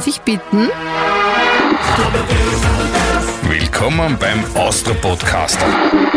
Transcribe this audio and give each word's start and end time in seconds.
Darf 0.00 0.06
ich 0.06 0.20
bitten? 0.22 0.70
Willkommen 3.42 4.16
beim 4.18 4.42
Austro 4.56 4.94
Podcaster. 4.94 5.66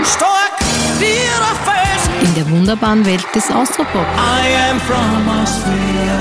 Stark 0.05 0.57
Fels. 0.99 2.29
In 2.29 2.33
der 2.33 2.49
wunderbaren 2.49 3.05
Welt 3.05 3.25
des 3.35 3.51
Austropop. 3.51 4.05
I 4.15 4.71
am 4.71 4.79
from 4.79 5.27
Austria. 5.27 6.17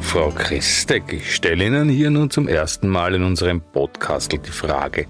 Frau 0.00 0.30
Christek, 0.30 1.12
ich 1.12 1.32
stelle 1.32 1.64
Ihnen 1.64 1.88
hier 1.88 2.10
nun 2.10 2.30
zum 2.30 2.48
ersten 2.48 2.88
Mal 2.88 3.14
in 3.14 3.22
unserem 3.22 3.60
Podcast 3.60 4.32
die 4.32 4.50
Frage: 4.50 5.06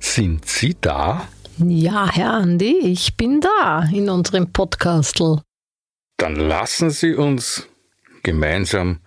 Sind 0.00 0.48
Sie 0.48 0.74
da? 0.80 1.28
Ja, 1.58 2.10
Herr 2.10 2.32
Andi, 2.32 2.76
ich 2.76 3.16
bin 3.16 3.40
da 3.40 3.84
in 3.92 4.10
unserem 4.10 4.52
Podcastl. 4.52 5.42
Dann 6.16 6.34
lassen 6.34 6.90
Sie 6.90 7.14
uns 7.14 7.68
gemeinsam 8.24 8.98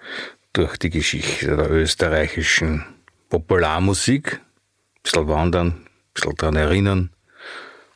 durch 0.53 0.77
die 0.77 0.89
Geschichte 0.89 1.57
der 1.57 1.70
österreichischen 1.70 2.85
Popularmusik 3.30 4.35
ein 4.35 5.02
bisschen 5.03 5.27
wandern, 5.27 5.67
ein 5.67 5.88
bisschen 6.13 6.35
daran 6.38 6.55
erinnern. 6.55 7.09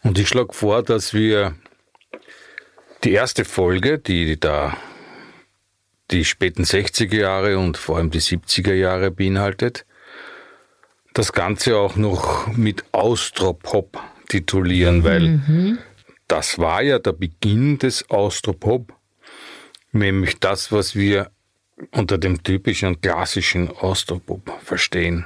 Und 0.03 0.19
ich 0.19 0.27
schlage 0.27 0.53
vor, 0.53 0.83
dass 0.83 1.13
wir 1.13 1.55
die 3.05 3.13
erste 3.13 3.45
Folge, 3.45 3.97
die 3.97 4.37
da 4.39 4.75
die 6.11 6.25
späten 6.25 6.63
60er 6.63 7.15
Jahre 7.15 7.57
und 7.57 7.77
vor 7.77 7.97
allem 7.97 8.11
die 8.11 8.19
70er 8.19 8.73
Jahre 8.73 9.11
beinhaltet, 9.11 9.85
das 11.13 11.31
Ganze 11.31 11.77
auch 11.77 11.95
noch 11.95 12.47
mit 12.55 12.83
Austropop 12.91 13.99
titulieren, 14.27 15.03
weil 15.03 15.77
das 16.27 16.57
war 16.57 16.81
ja 16.81 16.99
der 16.99 17.13
Beginn 17.13 17.79
des 17.79 18.09
Austropop, 18.09 18.93
nämlich 19.91 20.39
das, 20.39 20.71
was 20.71 20.95
wir 20.95 21.31
unter 21.91 22.17
dem 22.17 22.43
typischen 22.43 23.01
klassischen 23.01 23.69
Austropop 23.69 24.51
verstehen. 24.63 25.25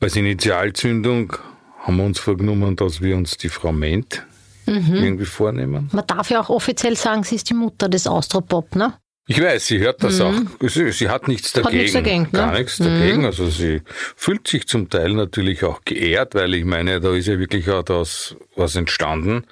Als 0.00 0.16
Initialzündung 0.16 1.36
haben 1.78 1.96
wir 1.96 2.04
uns 2.04 2.18
vorgenommen, 2.18 2.74
dass 2.76 3.00
wir 3.00 3.16
uns 3.16 3.36
die 3.36 3.48
Frau 3.48 3.72
Ment 3.72 4.24
irgendwie 4.66 5.26
vornehmen. 5.26 5.88
Man 5.92 6.06
darf 6.06 6.28
ja 6.30 6.40
auch 6.40 6.50
offiziell 6.50 6.96
sagen, 6.96 7.22
sie 7.22 7.36
ist 7.36 7.48
die 7.50 7.54
Mutter 7.54 7.88
des 7.88 8.06
Austropop, 8.08 8.74
ne? 8.74 8.94
Ich 9.28 9.40
weiß, 9.40 9.66
sie 9.66 9.78
hört 9.78 10.04
das 10.04 10.20
auch. 10.20 10.34
Sie, 10.60 10.92
sie 10.92 11.08
hat 11.08 11.26
nichts 11.26 11.52
dagegen. 11.52 11.78
nichts 11.78 11.92
dagegen, 11.94 12.22
ne? 12.22 12.28
Gar 12.32 12.58
nichts 12.58 12.76
dagegen. 12.76 13.24
Also 13.24 13.48
sie 13.48 13.82
fühlt 13.86 14.46
sich 14.46 14.68
zum 14.68 14.88
Teil 14.88 15.14
natürlich 15.14 15.64
auch 15.64 15.80
geehrt, 15.84 16.34
weil 16.36 16.54
ich 16.54 16.64
meine, 16.64 17.00
da 17.00 17.12
ist 17.12 17.26
ja 17.26 17.38
wirklich 17.38 17.68
auch 17.70 17.82
das 17.82 18.36
was 18.54 18.76
entstanden. 18.76 19.44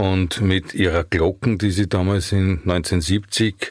Und 0.00 0.40
mit 0.40 0.72
ihrer 0.72 1.04
Glocken, 1.04 1.58
die 1.58 1.70
sie 1.70 1.86
damals 1.86 2.32
in 2.32 2.62
1970, 2.64 3.70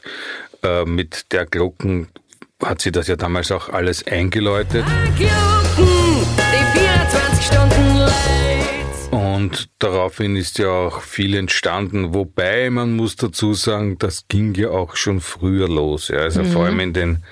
äh, 0.62 0.84
mit 0.84 1.32
der 1.32 1.44
Glocken 1.44 2.06
hat 2.62 2.80
sie 2.80 2.92
das 2.92 3.08
ja 3.08 3.16
damals 3.16 3.50
auch 3.50 3.68
alles 3.68 4.06
eingeläutet. 4.06 4.84
Glocken, 5.16 6.24
die 6.38 6.78
24 6.78 7.46
Stunden. 7.46 8.10
Und 9.10 9.70
daraufhin 9.80 10.36
ist 10.36 10.58
ja 10.58 10.68
auch 10.68 11.00
viel 11.00 11.34
entstanden, 11.34 12.14
wobei 12.14 12.70
man 12.70 12.94
muss 12.94 13.16
dazu 13.16 13.52
sagen, 13.52 13.98
das 13.98 14.28
ging 14.28 14.54
ja 14.54 14.70
auch 14.70 14.94
schon 14.94 15.20
früher 15.20 15.66
los. 15.66 16.06
Ja. 16.08 16.18
Also 16.18 16.44
vor 16.44 16.66
allem 16.66 16.78
in 16.78 16.92
den 16.92 17.24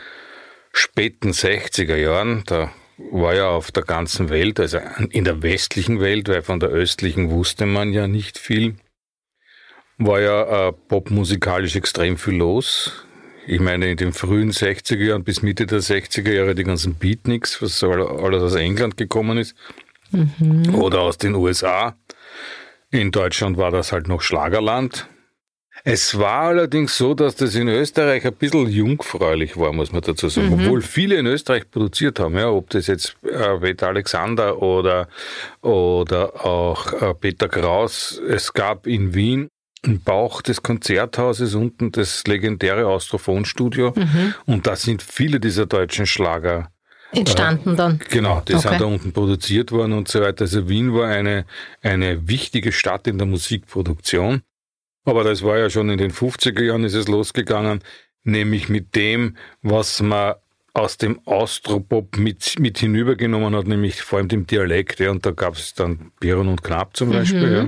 späten 0.73 1.31
60er 1.31 1.95
Jahren, 1.95 2.43
da 2.47 2.73
war 3.13 3.37
ja 3.37 3.49
auf 3.49 3.71
der 3.71 3.85
ganzen 3.85 4.29
Welt, 4.29 4.59
also 4.59 4.81
in 5.11 5.23
der 5.23 5.41
westlichen 5.45 6.01
Welt, 6.01 6.29
weil 6.29 6.43
von 6.43 6.59
der 6.59 6.71
östlichen 6.71 7.31
wusste 7.31 7.65
man 7.65 7.93
ja 7.93 8.09
nicht 8.09 8.39
viel, 8.39 8.75
war 9.99 10.21
ja 10.21 10.69
äh, 10.69 10.73
popmusikalisch 10.73 11.77
extrem 11.77 12.17
viel 12.17 12.37
los. 12.37 13.05
Ich 13.47 13.61
meine, 13.61 13.91
in 13.91 13.97
den 13.97 14.13
frühen 14.13 14.53
60er 14.53 15.03
Jahren 15.03 15.25
bis 15.25 15.43
Mitte 15.43 15.67
der 15.67 15.81
60er 15.81 16.31
Jahre 16.31 16.55
die 16.55 16.65
ganzen 16.65 16.95
Beatniks, 16.95 17.61
was 17.63 17.83
alles 17.83 18.43
aus 18.43 18.55
England 18.55 18.97
gekommen 18.97 19.39
ist 19.39 19.57
oder 20.73 21.01
aus 21.01 21.19
den 21.19 21.35
USA. 21.35 21.97
In 22.91 23.11
Deutschland 23.11 23.57
war 23.57 23.71
das 23.71 23.93
halt 23.93 24.09
noch 24.09 24.23
Schlagerland. 24.23 25.09
Es 25.85 26.19
war 26.19 26.49
allerdings 26.49 26.97
so, 26.97 27.15
dass 27.15 27.37
das 27.37 27.55
in 27.55 27.69
Österreich 27.69 28.27
ein 28.27 28.35
bisschen 28.35 28.69
jungfräulich 28.69 29.57
war, 29.57 29.73
muss 29.73 29.93
man 29.93 30.03
dazu 30.03 30.29
sagen. 30.29 30.53
Obwohl 30.53 30.83
viele 30.83 31.17
in 31.17 31.27
Österreich 31.27 31.71
produziert 31.71 32.19
haben, 32.19 32.37
ja, 32.37 32.51
ob 32.51 32.69
das 32.71 32.89
jetzt 32.89 33.17
äh, 33.23 33.59
Peter 33.59 33.89
Alexander 33.89 34.61
oder, 34.61 35.09
oder 35.63 36.45
auch 36.45 36.93
äh, 37.01 37.15
Peter 37.15 37.49
Kraus. 37.49 38.21
Es 38.29 38.53
gab 38.53 38.87
in 38.87 39.15
Wien 39.15 39.49
im 39.83 40.01
Bauch 40.01 40.43
des 40.43 40.63
Konzerthauses 40.63 41.55
unten 41.55 41.93
das 41.93 42.27
legendäre 42.27 42.87
Austrophonstudio 42.87 43.95
und 44.47 44.67
da 44.67 44.77
sind 44.77 45.03
viele 45.03 45.41
dieser 45.41 45.67
deutschen 45.67 46.07
Schlager 46.07 46.71
Entstanden 47.13 47.75
dann. 47.77 48.01
Genau, 48.11 48.43
die 48.47 48.55
Okay. 48.55 48.69
sind 48.69 48.81
da 48.83 48.85
unten 48.85 49.13
produziert 49.13 49.73
worden 49.73 49.95
und 49.95 50.09
so 50.09 50.21
weiter. 50.21 50.43
Also 50.43 50.69
Wien 50.69 50.93
war 50.93 51.09
eine, 51.09 51.47
eine 51.81 52.29
wichtige 52.29 52.71
Stadt 52.71 53.07
in 53.07 53.17
der 53.17 53.27
Musikproduktion. 53.27 54.43
Aber 55.07 55.25
das 55.25 55.43
war 55.43 55.57
ja 55.59 55.71
schon 55.71 55.89
in 55.89 55.97
den 55.97 56.13
50er 56.13 56.63
Jahren 56.63 56.85
ist 56.85 56.93
es 56.93 57.09
losgegangen, 57.09 57.81
nämlich 58.25 58.69
mit 58.69 58.95
dem, 58.95 59.39
was 59.63 60.03
man 60.03 60.35
aus 60.75 60.99
dem 60.99 61.19
Austropop 61.27 62.19
mit, 62.19 62.59
mit 62.59 62.79
hinübergenommen 62.79 63.57
hat, 63.57 63.67
nämlich 63.67 64.03
vor 64.03 64.19
allem 64.19 64.29
dem 64.29 64.47
Dialekt. 64.47 65.01
Ja, 65.01 65.11
und 65.11 65.25
da 65.25 65.31
gab 65.31 65.55
es 65.55 65.73
dann 65.73 66.13
Biron 66.21 66.47
und 66.47 66.63
Knapp 66.63 66.95
zum 66.95 67.11
Beispiel. 67.11 67.53
Ja. 67.53 67.67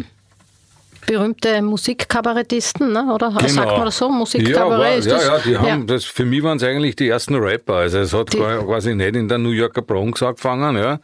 Berühmte 1.07 1.63
Musikkabarettisten, 1.63 2.93
ne? 2.93 3.13
oder? 3.13 3.31
Sagt 3.49 3.71
man 3.71 3.85
das 3.87 3.99
so? 3.99 4.07
Ja, 4.07 4.11
war, 4.11 4.19
Musikkabarett 4.19 5.05
ja, 5.07 5.13
das? 5.15 5.27
ja, 5.27 5.39
die 5.39 5.57
haben, 5.59 5.87
Das, 5.87 6.05
für 6.05 6.25
mich 6.25 6.43
waren 6.43 6.57
es 6.59 6.63
eigentlich 6.63 6.97
die 6.97 7.09
ersten 7.09 7.35
Rapper. 7.35 7.75
Also 7.77 7.99
es 7.99 8.13
hat 8.13 8.33
Die- 8.33 8.39
quasi 8.39 8.95
nicht 8.95 9.17
in 9.17 9.29
der 9.29 9.39
New 9.39 9.51
Yorker 9.51 9.83
Bronx 9.83 10.23
angefangen, 10.23 10.77
ja. 10.77 11.01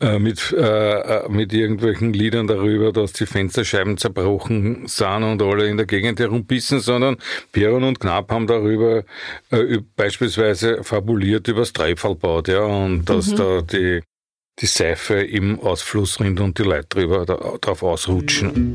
äh, 0.00 0.18
Mit, 0.18 0.52
äh, 0.52 0.62
äh, 0.62 1.28
mit 1.28 1.52
irgendwelchen 1.52 2.12
Liedern 2.12 2.46
darüber, 2.46 2.92
dass 2.92 3.12
die 3.12 3.24
Fensterscheiben 3.26 3.96
zerbrochen 3.98 4.86
sind 4.86 5.22
und 5.22 5.40
alle 5.42 5.66
in 5.68 5.76
der 5.76 5.86
Gegend 5.86 6.18
herumbissen, 6.20 6.80
sondern 6.80 7.16
Piron 7.52 7.84
und 7.84 8.00
Knapp 8.00 8.30
haben 8.32 8.46
darüber 8.46 9.04
äh, 9.50 9.78
beispielsweise 9.96 10.82
fabuliert 10.82 11.46
über 11.48 11.60
das 11.60 11.72
Treibfallbad, 11.72 12.48
ja, 12.48 12.62
und 12.64 13.04
dass 13.08 13.28
Mhm. 13.28 13.36
da 13.36 13.60
die, 13.62 14.02
die 14.60 14.66
Seife 14.66 15.14
im 15.22 15.60
Ausfluss 15.60 16.18
rinnt 16.20 16.40
und 16.40 16.58
die 16.58 16.64
Leute 16.64 16.86
drüber, 16.88 17.24
da, 17.24 17.36
drauf 17.60 17.82
ausrutschen. 17.82 18.74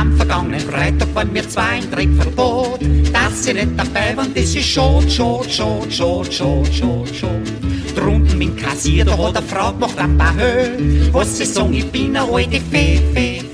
Am 0.00 0.16
vergangenen 0.16 0.60
Freitag 0.60 1.14
waren 1.14 1.34
wir 1.34 1.46
zwei 1.46 1.72
ein 1.72 1.90
Trickverbot. 1.90 2.80
Dass 3.12 3.44
sie 3.44 3.52
nicht 3.52 3.68
dabei 3.76 4.16
waren, 4.16 4.32
das 4.32 4.54
ist 4.54 4.64
schot, 4.64 5.12
schot, 5.12 5.50
schot, 5.52 5.92
schot, 5.92 6.32
schot, 6.32 6.72
schot, 6.72 7.14
schot. 7.14 7.30
Drunten 7.94 8.38
mit 8.38 8.56
Kassier, 8.56 9.04
da 9.04 9.18
hat 9.18 9.36
eine 9.36 9.46
Frau 9.46 9.72
gemacht 9.72 9.98
ein 9.98 10.16
paar 10.16 10.34
Höhe. 10.34 11.12
Was 11.12 11.36
sie 11.36 11.44
sagen, 11.44 11.74
ich 11.74 11.84
bin 11.92 12.16
eine 12.16 12.32
alte 12.32 12.62
Fee, 12.70 12.98
Fee. 13.12 13.49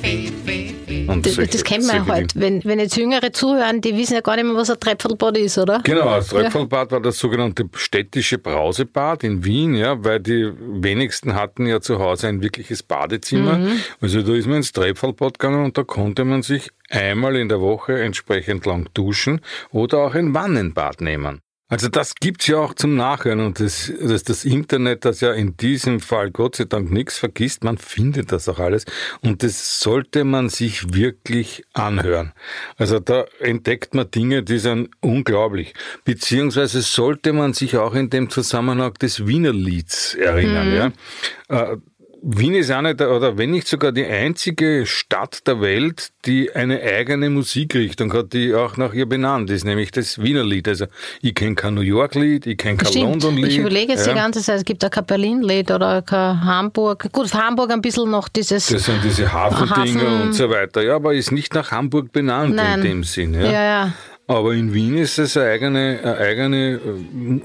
Und 1.08 1.24
Das, 1.26 1.34
solche- 1.34 1.50
das 1.52 1.64
kennt 1.64 1.86
man 1.86 1.96
ja 1.96 2.06
heute. 2.06 2.40
Wenn, 2.40 2.64
wenn 2.64 2.78
jetzt 2.78 2.96
Jüngere 2.96 3.32
zuhören, 3.32 3.80
die 3.80 3.96
wissen 3.96 4.14
ja 4.14 4.20
gar 4.20 4.36
nicht 4.36 4.44
mehr, 4.44 4.54
was 4.54 4.70
ein 4.70 4.80
Trepfelbad 4.80 5.36
ist, 5.38 5.58
oder? 5.58 5.80
Genau, 5.84 6.04
das 6.16 6.28
Tröpfelbad 6.28 6.90
war 6.92 7.00
das 7.00 7.18
sogenannte 7.18 7.64
städtische 7.74 8.38
Brausebad 8.38 9.24
in 9.24 9.44
Wien, 9.44 9.74
ja, 9.74 10.02
weil 10.04 10.20
die 10.20 10.50
wenigsten 10.58 11.34
hatten 11.34 11.66
ja 11.66 11.80
zu 11.80 11.98
Hause 11.98 12.28
ein 12.28 12.42
wirkliches 12.42 12.82
Badezimmer. 12.82 13.60
Also 14.00 14.22
da 14.22 14.32
ist 14.34 14.46
man 14.46 14.56
ins 14.58 14.72
Tröpfelbad 14.72 15.38
gegangen 15.38 15.64
und 15.64 15.78
da 15.78 15.82
konnte 15.84 16.24
man 16.24 16.42
sich 16.42 16.70
einmal 16.90 17.36
in 17.36 17.48
der 17.48 17.60
Woche 17.60 18.00
entsprechend 18.00 18.66
lang 18.66 18.88
duschen 18.94 19.40
oder 19.70 19.98
auch 19.98 20.14
ein 20.14 20.34
Wannenbad 20.34 21.00
nehmen. 21.00 21.40
Also 21.68 21.88
das 21.88 22.14
gibt's 22.14 22.46
ja 22.46 22.58
auch 22.58 22.74
zum 22.74 22.94
Nachhören 22.94 23.40
und 23.40 23.58
das, 23.58 23.92
das, 24.00 24.22
das 24.22 24.44
Internet, 24.44 25.04
das 25.04 25.20
ja 25.20 25.32
in 25.32 25.56
diesem 25.56 25.98
Fall 25.98 26.30
Gott 26.30 26.56
sei 26.56 26.64
Dank 26.64 26.92
nichts 26.92 27.18
vergisst, 27.18 27.64
man 27.64 27.76
findet 27.76 28.30
das 28.30 28.48
auch 28.48 28.60
alles 28.60 28.84
und 29.20 29.42
das 29.42 29.80
sollte 29.80 30.22
man 30.22 30.48
sich 30.48 30.94
wirklich 30.94 31.64
anhören. 31.72 32.32
Also 32.76 33.00
da 33.00 33.24
entdeckt 33.40 33.94
man 33.94 34.08
Dinge, 34.08 34.44
die 34.44 34.58
sind 34.58 34.90
unglaublich. 35.00 35.74
Beziehungsweise 36.04 36.82
sollte 36.82 37.32
man 37.32 37.52
sich 37.52 37.76
auch 37.76 37.94
in 37.94 38.10
dem 38.10 38.30
Zusammenhang 38.30 38.94
des 38.94 39.26
Wiener 39.26 39.52
Lieds 39.52 40.14
erinnern. 40.14 40.72
Ja? 40.72 41.72
Äh, 41.72 41.78
Wien 42.22 42.54
ist 42.54 42.70
eine 42.70 42.94
der, 42.94 43.10
oder 43.10 43.38
wenn 43.38 43.50
nicht 43.50 43.68
sogar 43.68 43.92
die 43.92 44.04
einzige 44.04 44.86
Stadt 44.86 45.46
der 45.46 45.60
Welt, 45.60 46.10
die 46.24 46.52
eine 46.52 46.80
eigene 46.80 47.30
Musikrichtung 47.30 48.12
hat, 48.12 48.32
die 48.32 48.54
auch 48.54 48.76
nach 48.76 48.94
ihr 48.94 49.06
benannt 49.06 49.50
ist, 49.50 49.64
nämlich 49.64 49.90
das 49.90 50.20
Wiener 50.20 50.44
Lied. 50.44 50.66
Also 50.66 50.86
ich 51.22 51.34
kenne 51.34 51.54
kein 51.54 51.74
New 51.74 51.82
York 51.82 52.14
Lied, 52.14 52.46
ich 52.46 52.56
kenne 52.56 52.78
kein 52.78 52.88
Stimmt. 52.88 53.04
London 53.22 53.36
Lied. 53.36 53.46
Ich 53.48 53.58
überlege 53.58 53.92
jetzt 53.92 54.06
ja. 54.06 54.12
die 54.12 54.18
ganze 54.18 54.42
Zeit, 54.42 54.58
es 54.58 54.64
gibt 54.64 54.84
auch 54.84 54.90
kein 54.90 55.06
Berlin-Lied 55.06 55.70
oder 55.70 56.02
kein 56.02 56.42
Hamburg. 56.44 57.08
Gut, 57.12 57.32
Hamburg 57.34 57.70
ein 57.70 57.82
bisschen 57.82 58.10
noch 58.10 58.28
dieses. 58.28 58.66
Das 58.68 58.84
sind 58.84 59.04
diese 59.04 59.32
Hafendinger 59.32 60.02
Hafen- 60.02 60.22
und 60.22 60.32
so 60.32 60.50
weiter. 60.50 60.82
Ja, 60.82 60.96
aber 60.96 61.14
ist 61.14 61.32
nicht 61.32 61.54
nach 61.54 61.70
Hamburg 61.70 62.12
benannt 62.12 62.54
Nein. 62.54 62.80
in 62.80 62.84
dem 62.84 63.04
Sinn. 63.04 63.34
Ja. 63.34 63.40
ja, 63.42 63.64
ja. 63.64 63.92
Aber 64.28 64.54
in 64.54 64.74
Wien 64.74 64.98
ist 64.98 65.18
es 65.18 65.36
eine 65.36 65.50
eigene, 65.50 66.00
eine 66.02 66.16
eigene 66.16 66.80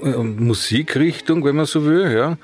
äh, 0.02 0.08
äh, 0.08 0.16
Musikrichtung, 0.16 1.44
wenn 1.44 1.54
man 1.54 1.66
so 1.66 1.84
will, 1.84 2.12
ja. 2.12 2.36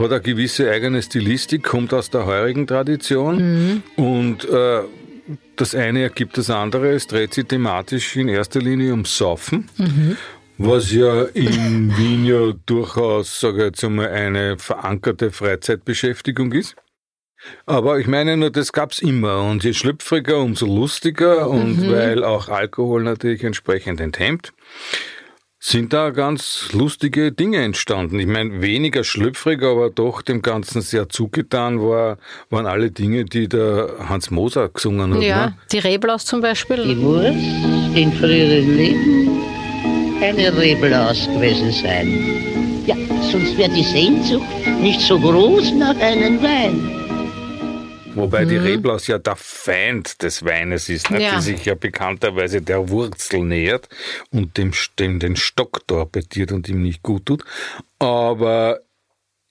Hat 0.00 0.12
eine 0.12 0.20
gewisse 0.22 0.70
eigene 0.70 1.02
Stilistik, 1.02 1.62
kommt 1.62 1.92
aus 1.92 2.08
der 2.08 2.24
heurigen 2.24 2.66
Tradition 2.66 3.82
und 3.96 4.48
äh, 4.48 4.80
das 5.56 5.74
eine 5.74 6.00
ergibt 6.02 6.38
das 6.38 6.48
andere. 6.48 6.90
Es 6.92 7.06
dreht 7.06 7.34
sich 7.34 7.44
thematisch 7.44 8.16
in 8.16 8.28
erster 8.28 8.60
Linie 8.60 8.92
ums 8.92 9.16
Saufen. 9.16 9.68
Was 10.56 10.90
ja 10.90 11.24
in 11.24 11.94
Wien 11.98 12.24
ja 12.24 12.54
durchaus, 12.64 13.40
sage 13.40 13.58
ich 13.58 13.64
jetzt 13.64 13.84
einmal, 13.84 14.08
eine 14.08 14.58
verankerte 14.58 15.30
Freizeitbeschäftigung 15.30 16.52
ist. 16.52 16.76
Aber 17.66 17.98
ich 17.98 18.06
meine 18.06 18.36
nur, 18.36 18.50
das 18.50 18.72
gab's 18.72 19.00
immer. 19.00 19.42
Und 19.42 19.64
je 19.64 19.72
schlüpfriger, 19.72 20.38
umso 20.38 20.66
lustiger. 20.66 21.48
Und 21.48 21.90
weil 21.90 22.24
auch 22.24 22.48
Alkohol 22.48 23.02
natürlich 23.02 23.44
entsprechend 23.44 24.00
enthemmt, 24.00 24.52
sind 25.62 25.92
da 25.92 26.08
ganz 26.08 26.70
lustige 26.72 27.32
Dinge 27.32 27.58
entstanden. 27.62 28.18
Ich 28.18 28.26
meine, 28.26 28.62
weniger 28.62 29.04
schlüpfrig, 29.04 29.62
aber 29.62 29.90
doch 29.90 30.22
dem 30.22 30.40
Ganzen 30.40 30.80
sehr 30.80 31.10
zugetan 31.10 31.80
war, 31.80 32.16
waren 32.48 32.64
alle 32.66 32.90
Dinge, 32.90 33.26
die 33.26 33.46
der 33.46 33.90
Hans 34.08 34.30
Moser 34.30 34.70
gesungen 34.70 35.14
hat. 35.14 35.22
Ja, 35.22 35.46
Ne? 35.48 35.56
die 35.70 35.78
Reblaus 35.78 36.24
zum 36.24 36.40
Beispiel. 36.40 36.82
Die 36.82 36.94
muss 36.94 37.26
in 37.94 38.10
früheren 38.14 38.76
Leben 38.76 39.42
eine 40.22 40.56
Reblaus 40.56 41.26
gewesen 41.26 41.70
sein. 41.72 42.08
Ja, 42.86 42.96
sonst 43.30 43.56
wäre 43.58 43.70
die 43.70 43.84
Sehnsucht 43.84 44.46
nicht 44.80 45.00
so 45.02 45.18
groß 45.20 45.72
nach 45.74 45.96
einem 46.00 46.42
Wein. 46.42 46.90
Wobei 48.14 48.44
die 48.44 48.56
Reblaus 48.56 49.06
ja 49.06 49.18
der 49.18 49.36
Feind 49.36 50.22
des 50.22 50.44
Weines 50.44 50.88
ist, 50.88 51.10
nicht? 51.10 51.22
Ja. 51.22 51.36
die 51.36 51.42
sich 51.42 51.64
ja 51.64 51.74
bekannterweise 51.74 52.60
der 52.60 52.88
Wurzel 52.88 53.40
nähert 53.40 53.88
und 54.30 54.56
dem, 54.56 54.72
dem 54.98 55.18
den 55.18 55.36
Stock 55.36 55.86
torpediert 55.86 56.52
und 56.52 56.68
ihm 56.68 56.82
nicht 56.82 57.02
gut 57.02 57.26
tut. 57.26 57.44
Aber 57.98 58.80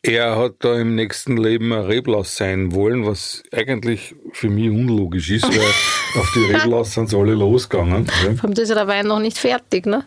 er 0.01 0.37
hat 0.37 0.55
da 0.59 0.79
im 0.79 0.95
nächsten 0.95 1.35
Leben 1.35 1.73
ein 1.73 1.81
Reblaus 1.81 2.37
sein 2.37 2.73
wollen, 2.73 3.05
was 3.05 3.43
eigentlich 3.51 4.15
für 4.31 4.49
mich 4.49 4.69
unlogisch 4.69 5.29
ist, 5.29 5.43
weil 5.43 5.59
auf 6.21 6.31
die 6.33 6.53
Reblaus 6.53 6.93
sind 6.93 7.09
sie 7.09 7.17
alle 7.17 7.33
losgegangen. 7.33 8.07
Vor 8.07 8.45
allem 8.45 8.53
ist 8.53 8.69
ja 8.69 8.75
der 8.75 8.87
Wein 8.87 9.07
noch 9.07 9.19
nicht 9.19 9.37
fertig, 9.37 9.85
ne? 9.85 10.05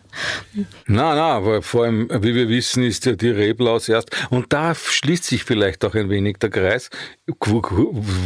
Nein, 0.53 0.65
nein, 0.87 1.19
aber 1.19 1.61
vor 1.61 1.83
allem, 1.83 2.09
wie 2.09 2.33
wir 2.33 2.49
wissen, 2.49 2.83
ist 2.83 3.05
ja 3.05 3.13
die 3.13 3.29
Reblaus 3.29 3.87
erst. 3.87 4.09
Und 4.31 4.51
da 4.51 4.73
schließt 4.73 5.25
sich 5.25 5.43
vielleicht 5.43 5.85
auch 5.85 5.93
ein 5.93 6.09
wenig 6.09 6.37
der 6.37 6.49
Kreis. 6.49 6.89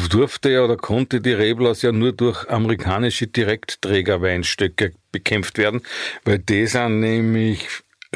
Durfte 0.09 0.49
ja 0.49 0.63
oder 0.63 0.77
konnte 0.77 1.19
die 1.19 1.33
Reblaus 1.33 1.81
ja 1.81 1.91
nur 1.91 2.13
durch 2.13 2.47
amerikanische 2.47 3.27
Direktträgerweinstöcke 3.27 4.93
bekämpft 5.11 5.57
werden, 5.57 5.81
weil 6.23 6.39
die 6.39 6.65
sind 6.67 7.01
nämlich 7.01 7.67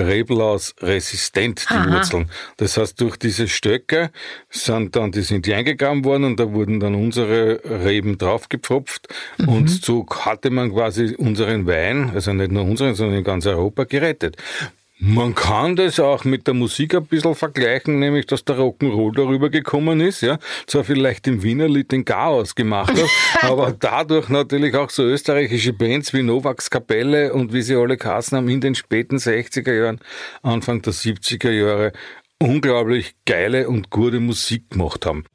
Reblaus 0.08 0.76
resistent, 0.82 1.66
die 1.70 1.74
Aha. 1.74 1.94
Wurzeln. 1.94 2.30
Das 2.58 2.78
heißt, 2.78 3.00
durch 3.00 3.18
diese 3.18 3.48
Stöcke 3.48 4.12
sind 4.50 4.96
dann, 4.96 5.12
die 5.12 5.22
sind 5.22 5.46
die 5.46 5.54
eingegraben 5.54 6.04
worden 6.06 6.26
und 6.26 6.40
da 6.40 6.52
wurden 6.52 6.80
dann 6.80 6.96
unsere 6.96 7.62
Reben 7.64 8.18
draufgepfropft 8.18 9.08
und 9.46 9.70
so 9.70 10.06
hatte 10.10 10.50
man 10.50 10.72
quasi 10.72 11.16
unseren 11.16 11.68
Wein, 11.68 12.12
also 12.14 12.34
nicht 12.34 12.52
nur 12.52 12.64
unseren, 12.64 12.96
sondern 12.96 13.20
in 13.20 13.24
ganz 13.24 13.46
Europa 13.46 13.84
gerettet. 13.84 14.38
Man 15.04 15.34
kann 15.34 15.76
das 15.76 16.00
auch 16.00 16.26
mit 16.26 16.46
der 16.46 16.54
Musik 16.54 16.94
ein 16.94 17.08
bisschen 17.08 17.34
vergleichen, 17.34 17.98
nämlich 17.98 18.28
dass 18.28 18.46
der 18.46 18.58
Rock'n'Roll 18.58 19.16
darüber 19.16 19.50
gekommen 19.50 20.00
ist, 20.00 20.22
ja. 20.22 20.38
Zwar 20.68 20.84
vielleicht 20.84 21.26
im 21.26 21.42
Wienerlied 21.42 21.92
den 21.92 22.06
Chaos 22.06 22.54
gemacht 22.54 22.94
hat, 22.96 23.10
aber 23.50 23.72
dadurch 23.72 24.30
natürlich 24.30 24.76
auch 24.76 24.92
so 24.92 25.02
österreichische 25.02 25.74
Bands 25.74 26.14
wie 26.14 26.22
Novaks 26.22 26.70
Kapelle 26.70 27.34
und 27.34 27.52
wie 27.52 27.64
sie 27.64 27.76
alle 27.76 27.98
Kassen 27.98 28.38
haben 28.38 28.48
in 28.48 28.62
den 28.62 28.76
späten 28.76 29.18
60er 29.18 29.74
Jahren, 29.74 30.00
Anfang 30.44 30.84
der 30.84 30.94
70er 30.94 31.50
Jahre 31.50 31.94
unglaublich 32.38 33.16
geile 33.26 33.70
und 33.70 33.90
gute 33.90 34.20
Musik 34.20 34.70
gemacht 34.70 35.08
haben. 35.08 35.26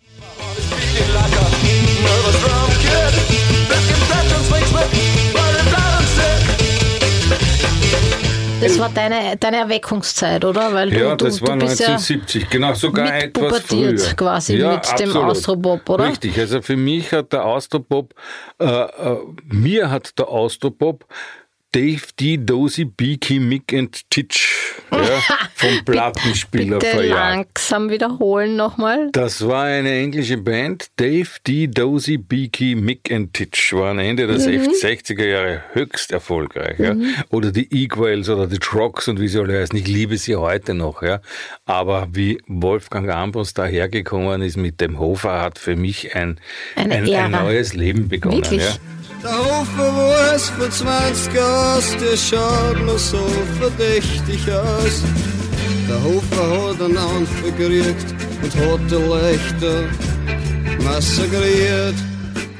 Das 8.68 8.78
war 8.78 8.88
deine, 8.90 9.36
deine 9.36 9.56
Erweckungszeit, 9.58 10.44
oder? 10.44 10.72
Weil 10.72 10.90
du, 10.90 10.98
Ja, 10.98 11.16
du, 11.16 11.24
das 11.24 11.36
du 11.36 11.42
war 11.42 11.56
ja 11.56 11.62
1970, 11.62 12.50
genau, 12.50 12.74
sogar 12.74 13.16
etwas 13.22 13.62
früher. 13.62 13.96
quasi 14.16 14.56
mit 14.56 14.98
dem 15.00 15.16
Austropop, 15.16 15.88
oder? 15.88 16.08
Richtig, 16.08 16.38
also 16.38 16.62
für 16.62 16.76
mich 16.76 17.12
hat 17.12 17.32
der 17.32 17.44
Austropop, 17.44 18.14
äh, 18.60 18.64
äh, 18.64 19.16
mir 19.48 19.90
hat 19.90 20.18
der 20.18 20.28
Austropop 20.28 21.06
Dave 21.72 22.00
D. 22.18 22.38
Dozy, 22.38 22.84
Beaky, 22.86 23.38
Mick 23.38 23.72
and 23.74 24.08
Titch 24.08 24.80
ja, 24.90 25.20
vom 25.54 25.84
Plattenspieler 25.84 26.78
Bitte 26.78 26.90
verjagt. 26.92 27.18
langsam 27.18 27.90
wiederholen 27.90 28.56
nochmal. 28.56 29.10
Das 29.12 29.46
war 29.46 29.64
eine 29.64 29.90
englische 29.92 30.38
Band. 30.38 30.86
Dave 30.96 31.28
D. 31.46 31.66
Dozy, 31.66 32.16
Beaky, 32.16 32.76
Mick 32.76 33.12
and 33.12 33.34
Titch 33.34 33.72
waren 33.74 33.98
Ende 33.98 34.26
der 34.26 34.38
60er 34.38 35.24
Jahre 35.24 35.62
höchst 35.72 36.12
erfolgreich. 36.12 36.78
Ja. 36.78 36.96
Oder 37.30 37.52
die 37.52 37.68
Equals 37.84 38.28
oder 38.30 38.46
die 38.46 38.58
Trucks 38.58 39.08
und 39.08 39.20
wie 39.20 39.28
sie 39.28 39.38
alle 39.38 39.60
heißen. 39.60 39.76
Ich 39.78 39.86
liebe 39.86 40.16
sie 40.16 40.36
heute 40.36 40.72
noch. 40.72 41.02
Ja. 41.02 41.20
Aber 41.66 42.08
wie 42.12 42.40
Wolfgang 42.46 43.10
Ambros 43.10 43.52
dahergekommen 43.52 44.40
ist 44.40 44.56
mit 44.56 44.80
dem 44.80 44.98
Hofer, 44.98 45.42
hat 45.42 45.58
für 45.58 45.76
mich 45.76 46.14
ein, 46.14 46.40
Eine 46.74 46.94
ein, 46.94 47.14
ein 47.14 47.30
neues 47.32 47.74
Leben 47.74 48.08
begonnen. 48.08 48.36
Wirklich? 48.38 48.62
Ja. 48.62 48.76
Der 49.26 49.38
Hofer, 49.38 49.92
wo 49.96 50.36
es 50.36 50.50
vor 50.50 50.70
20 50.70 51.36
aus, 51.40 51.96
der 52.00 52.16
schaut 52.16 52.80
nur 52.86 52.96
so 52.96 53.26
verdächtig 53.58 54.40
aus. 54.52 55.02
Der 55.88 56.00
Hofer 56.04 56.70
hat 56.70 56.80
einen 56.80 56.96
Anfang 56.96 57.56
gekriegt 57.56 58.14
und 58.40 58.54
hat 58.54 58.80
die 58.88 58.94
Leichter 58.94 59.82
massakriert. 60.84 61.96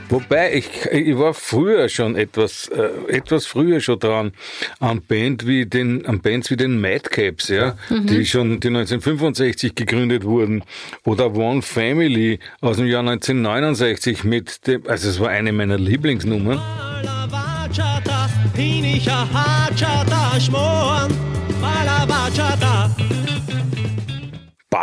Wobei, 0.09 0.55
ich, 0.55 0.87
ich 0.93 1.19
war 1.19 1.35
früher 1.35 1.89
schon 1.89 2.17
etwas, 2.17 2.69
äh, 2.69 3.13
etwas 3.13 3.47
früher 3.47 3.81
schon 3.81 3.99
dran 3.99 4.33
an 4.79 5.03
Band 5.03 5.47
wie 5.47 5.67
den, 5.67 6.07
an 6.07 6.21
Bands 6.21 6.51
wie 6.51 6.57
den 6.57 6.81
Madcaps, 6.81 7.49
ja, 7.49 7.77
die 7.91 8.25
schon, 8.25 8.61
die 8.61 8.69
1965 8.69 9.75
gegründet 9.75 10.25
wurden. 10.25 10.63
Oder 11.05 11.35
One 11.35 11.63
Family 11.63 12.39
aus 12.61 12.77
dem 12.77 12.87
Jahr 12.87 13.01
1969 13.01 14.25
mit 14.25 14.67
dem, 14.67 14.87
also 14.87 15.09
es 15.09 15.19
war 15.19 15.31
eine 15.31 15.53
meiner 15.53 15.79
Lieblingsnummern. 15.79 16.61
Bachata, 22.07 22.66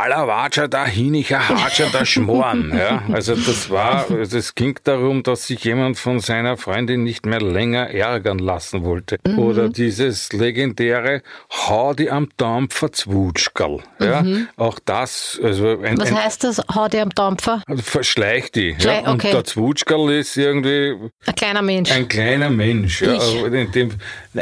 hachata, 0.03 0.15
schmoren, 0.15 0.19
bala 0.19 0.25
bachata. 0.25 0.63
Balavatscha 0.63 0.67
da 0.67 1.99
da 1.99 2.05
schmoren. 2.05 2.71
Ja, 2.83 3.03
also 3.11 3.35
das 3.35 3.69
war, 3.69 4.09
es 4.11 4.55
ging 4.55 4.77
darum, 4.83 5.23
dass 5.23 5.47
sich 5.47 5.63
jemand 5.63 5.97
von 5.97 6.19
seiner 6.19 6.57
Freundin 6.57 7.03
nicht 7.03 7.25
mehr 7.25 7.41
länger 7.41 7.89
ärgern 7.89 8.39
lassen 8.39 8.83
wollte. 8.83 9.17
Oder 9.37 9.69
dieses 9.69 10.33
legendäre 10.33 11.21
Hau 11.51 11.93
die 11.93 12.09
am 12.09 12.29
Dampfer 12.37 12.91
Zwutschkerl. 12.91 13.79
Ja, 13.99 14.23
auch 14.57 14.79
das, 14.83 15.39
also 15.41 15.79
ein, 15.79 15.97
Was 15.99 16.09
ein, 16.09 16.23
heißt 16.23 16.43
das? 16.43 16.61
Hau 16.73 16.87
dir 16.87 17.03
am 17.03 17.09
Dampfer? 17.09 17.61
verschleich 17.83 18.51
die. 18.51 18.75
Schlei- 18.79 19.01
ja, 19.01 19.09
und 19.11 19.15
okay. 19.15 19.31
der 19.31 19.43
Zwutschkerl 19.43 20.11
ist 20.13 20.35
irgendwie 20.37 20.95
Ein 21.25 21.35
kleiner 21.35 21.61
Mensch. 21.61 21.91
ein 21.91 22.07
kleiner 22.07 22.49
Mensch. 22.49 23.01
Ja, 23.01 23.13
Ich. 23.15 23.43
in 23.43 23.71
dem, 23.71 23.89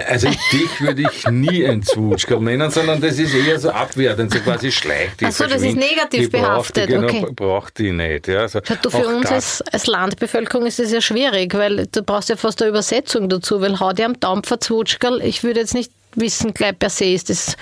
also 0.08 0.30
dich 0.52 0.82
würde 0.82 1.04
ich 1.04 1.28
nie 1.28 1.66
ein 1.68 1.84
Zwutschkerl 1.84 2.40
nennen, 2.40 2.72
sondern 2.72 3.02
das 3.02 3.20
ist 3.20 3.34
eher 3.36 3.60
so 3.60 3.72
abwertend, 3.72 4.34
so 4.34 4.40
quasi 4.40 4.72
schleicht 4.72 5.22
die. 5.22 5.26
Ach 5.26 5.32
so, 5.32 5.46
das 5.52 5.62
ist 5.62 5.76
negativ 5.76 6.22
die 6.22 6.26
die, 6.26 6.38
behaftet, 6.38 6.88
genau, 6.88 7.08
okay. 7.08 7.26
braucht 7.36 7.78
die 7.78 7.92
nicht. 7.92 8.28
Ja, 8.28 8.42
also 8.42 8.60
Schau, 8.64 8.76
du, 8.82 8.90
für 8.90 9.08
uns 9.08 9.32
als, 9.32 9.62
als 9.72 9.88
Landbevölkerung 9.88 10.66
ist 10.66 10.80
es 10.80 10.92
ja 10.92 11.02
schwierig, 11.02 11.54
weil 11.54 11.88
du 11.88 12.04
brauchst 12.04 12.30
ja 12.30 12.36
fast 12.36 12.62
eine 12.62 12.70
Übersetzung 12.70 13.30
dazu, 13.30 13.62
weil 13.62 13.80
hau 13.80 13.94
dir 13.94 14.06
am 14.06 14.20
Dampfer 14.20 14.60
Zwutschgerl, 14.60 15.22
ich 15.22 15.44
würde 15.44 15.60
jetzt 15.60 15.74
nicht 15.74 15.92
wissen, 16.16 16.54
gleich 16.54 16.78
per 16.78 16.90
se 16.90 17.06
ist 17.06 17.30
das 17.30 17.56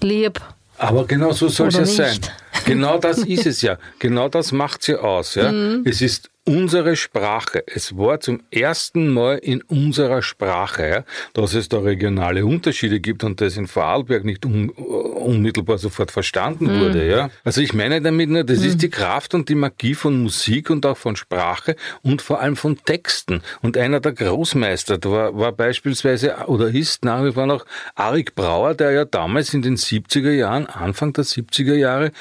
lieb. 0.00 0.40
Aber 0.78 1.06
genau 1.06 1.32
so 1.32 1.48
soll 1.48 1.68
es 1.68 1.76
ja 1.76 1.84
sein. 1.86 2.20
Genau 2.64 2.98
das 2.98 3.18
ist 3.26 3.46
es 3.46 3.62
ja. 3.62 3.78
Genau 3.98 4.28
das 4.28 4.52
macht 4.52 4.86
ja 4.88 4.96
aus. 4.98 5.34
Ja. 5.34 5.52
Mhm. 5.52 5.82
Es 5.84 6.00
ist 6.00 6.30
unsere 6.44 6.96
Sprache. 6.96 7.64
Es 7.66 7.96
war 7.96 8.20
zum 8.20 8.42
ersten 8.50 9.08
Mal 9.12 9.38
in 9.38 9.62
unserer 9.62 10.22
Sprache, 10.22 11.04
dass 11.32 11.54
es 11.54 11.68
da 11.68 11.78
regionale 11.78 12.44
Unterschiede 12.44 13.00
gibt 13.00 13.24
und 13.24 13.40
das 13.40 13.56
in 13.56 13.66
Vorarlberg 13.66 14.24
nicht 14.24 14.44
un, 14.44 14.68
unmittelbar 14.70 15.78
sofort 15.78 16.10
verstanden 16.10 16.66
Mhm. 16.66 16.80
wurde. 16.80 17.06
Ja. 17.08 17.30
Also 17.44 17.60
ich 17.60 17.72
meine 17.72 18.00
damit 18.02 18.28
nur, 18.30 18.44
das 18.44 18.62
ist 18.64 18.82
die 18.82 18.90
Kraft 18.90 19.34
und 19.34 19.48
die 19.48 19.54
Magie 19.54 19.94
von 19.94 20.22
Musik 20.22 20.70
und 20.70 20.84
auch 20.86 20.96
von 20.98 21.16
Sprache 21.16 21.76
und 22.02 22.22
vor 22.22 22.40
allem 22.40 22.56
von 22.56 22.76
Texten. 22.84 23.40
Und 23.62 23.76
einer 23.76 24.00
der 24.00 24.12
Großmeister 24.12 24.98
da 24.98 25.10
war, 25.10 25.38
war 25.38 25.52
beispielsweise 25.52 26.36
oder 26.46 26.68
ist 26.68 27.04
nach 27.04 27.24
wie 27.24 27.32
vor 27.32 27.46
noch 27.46 27.64
Arik 27.94 28.34
Brauer, 28.34 28.74
der 28.74 28.90
ja 28.92 29.04
damals 29.04 29.54
in 29.54 29.62
den 29.62 29.76
70er 29.76 30.32
Jahren, 30.32 30.66
Anfang 30.66 31.12
der 31.12 31.24
70er 31.24 31.74
Jahre, 31.74 32.12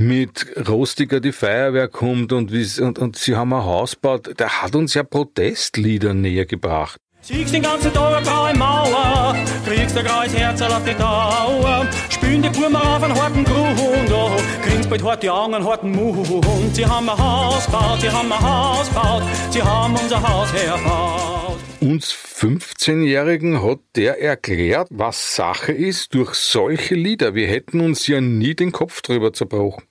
mit 0.00 0.46
Rostiger 0.66 1.20
die 1.20 1.30
Feuerwehr 1.30 1.86
kommt 1.86 2.32
und, 2.32 2.50
und, 2.50 2.98
und 2.98 3.16
sie 3.16 3.36
haben 3.36 3.52
ein 3.52 3.64
Haus 3.64 3.92
gebaut, 3.92 4.40
der 4.40 4.62
hat 4.62 4.74
uns 4.74 4.94
ja 4.94 5.02
Protestlieder 5.02 6.14
näher 6.14 6.46
gebracht. 6.46 6.98
Siegst 7.20 7.52
den 7.52 7.60
ganzen 7.60 7.92
Tag 7.92 8.16
eine 8.16 8.26
graue 8.26 8.56
Mauer, 8.56 9.36
kriegst 9.66 9.98
ein 9.98 10.06
graues 10.06 10.34
Herz 10.34 10.62
auf 10.62 10.82
die 10.84 10.94
Dauer, 10.94 11.86
Kühn, 12.18 12.40
die 12.40 12.48
Buben 12.48 12.76
auf 12.76 13.02
einen 13.02 13.14
harten 13.14 13.44
Grund, 13.44 14.10
oh, 14.10 14.30
kriegen's 14.62 14.86
bald 14.86 15.02
harte 15.02 15.32
Augen, 15.32 15.54
einen 15.54 15.64
harten 15.66 15.90
Mund. 15.90 16.74
Sie 16.74 16.86
haben 16.86 17.08
ein 17.10 17.18
Haus 17.18 17.66
gebaut, 17.66 18.00
sie 18.00 18.10
haben 18.10 18.32
ein 18.32 18.40
Haus 18.40 18.88
gebaut, 18.88 19.22
sie 19.50 19.62
haben 19.62 19.94
unser 19.96 20.22
Haus 20.22 20.50
hergebaut. 20.54 21.58
Uns 21.80 22.12
15-Jährigen 22.12 23.62
hat 23.62 23.80
der 23.96 24.20
erklärt, 24.22 24.88
was 24.90 25.34
Sache 25.34 25.72
ist 25.72 26.14
durch 26.14 26.34
solche 26.34 26.94
Lieder. 26.94 27.34
Wir 27.34 27.48
hätten 27.48 27.80
uns 27.80 28.06
ja 28.06 28.20
nie 28.20 28.54
den 28.54 28.72
Kopf 28.72 29.02
drüber 29.02 29.32
zerbrochen. 29.32 29.89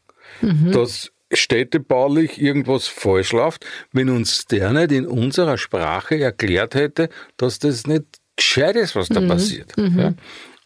Dass 0.72 1.12
städtebaulich 1.31 2.41
irgendwas 2.41 2.88
falsch 2.88 3.34
läuft, 3.34 3.65
wenn 3.91 4.10
uns 4.10 4.46
der 4.46 4.72
nicht 4.74 4.91
in 4.91 5.05
unserer 5.05 5.58
Sprache 5.58 6.19
erklärt 6.19 6.75
hätte, 6.75 7.10
dass 7.38 7.60
das 7.60 7.86
nicht 7.86 8.05
gescheit 8.36 8.75
ist, 8.75 8.96
was 8.96 9.10
da 9.10 9.22
passiert. 9.22 9.74
Ja? 9.77 10.13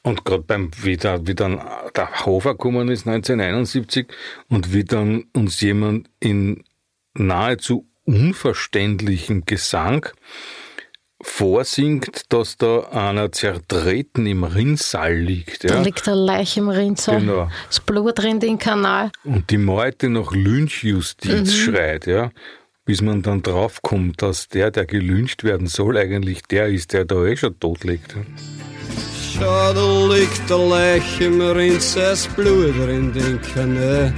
Und 0.03 0.25
gerade 0.25 0.43
beim, 0.43 0.71
wie, 0.81 0.97
da, 0.97 1.25
wie 1.25 1.35
dann 1.35 1.61
der 1.95 2.25
Hofer 2.25 2.51
gekommen 2.51 2.89
ist 2.89 3.07
1971 3.07 4.07
und 4.49 4.73
wie 4.73 4.83
dann 4.83 5.25
uns 5.33 5.61
jemand 5.61 6.09
in 6.19 6.63
nahezu 7.13 7.87
unverständlichem 8.05 9.45
Gesang 9.45 10.05
vorsingt, 11.23 12.23
dass 12.29 12.57
da 12.57 12.81
einer 12.91 13.31
zertreten 13.31 14.25
im 14.27 14.43
Rinnsal 14.43 15.15
liegt. 15.15 15.63
Da 15.63 15.75
Ja? 15.75 15.81
liegt 15.81 16.07
eine 16.07 16.17
Leiche 16.17 16.59
im 16.59 16.69
Rinnsal. 16.69 17.19
Genau. 17.21 17.49
Das 17.67 17.79
Blut 17.79 18.19
rennt 18.21 18.43
in 18.43 18.51
den 18.51 18.59
Kanal. 18.59 19.11
Und 19.23 19.49
die 19.49 19.57
Meute 19.57 20.09
nach 20.09 20.31
Lynchjustiz 20.31 21.53
schreit, 21.53 22.05
ja. 22.05 22.31
Bis 22.85 23.01
man 23.01 23.21
dann 23.21 23.41
draufkommt, 23.41 24.21
dass 24.21 24.49
der, 24.49 24.69
der 24.69 24.85
gelyncht 24.85 25.43
werden 25.45 25.67
soll, 25.67 25.97
eigentlich 25.97 26.41
der 26.43 26.67
ist, 26.67 26.91
der 26.91 27.05
da 27.05 27.23
eh 27.25 27.37
schon 27.37 27.57
tot 27.59 27.83
liegt. 27.85 28.13
Ja? 28.15 28.21
Schau, 29.39 29.73
da 29.73 30.13
liegt 30.15 30.49
der 30.49 30.57
Leich 30.57 31.21
im 31.21 31.41
Rinz, 31.41 31.95
es 31.95 32.27
Blut 32.27 32.75
in 32.89 33.11
den 33.13 33.41
Kanal. 33.41 34.13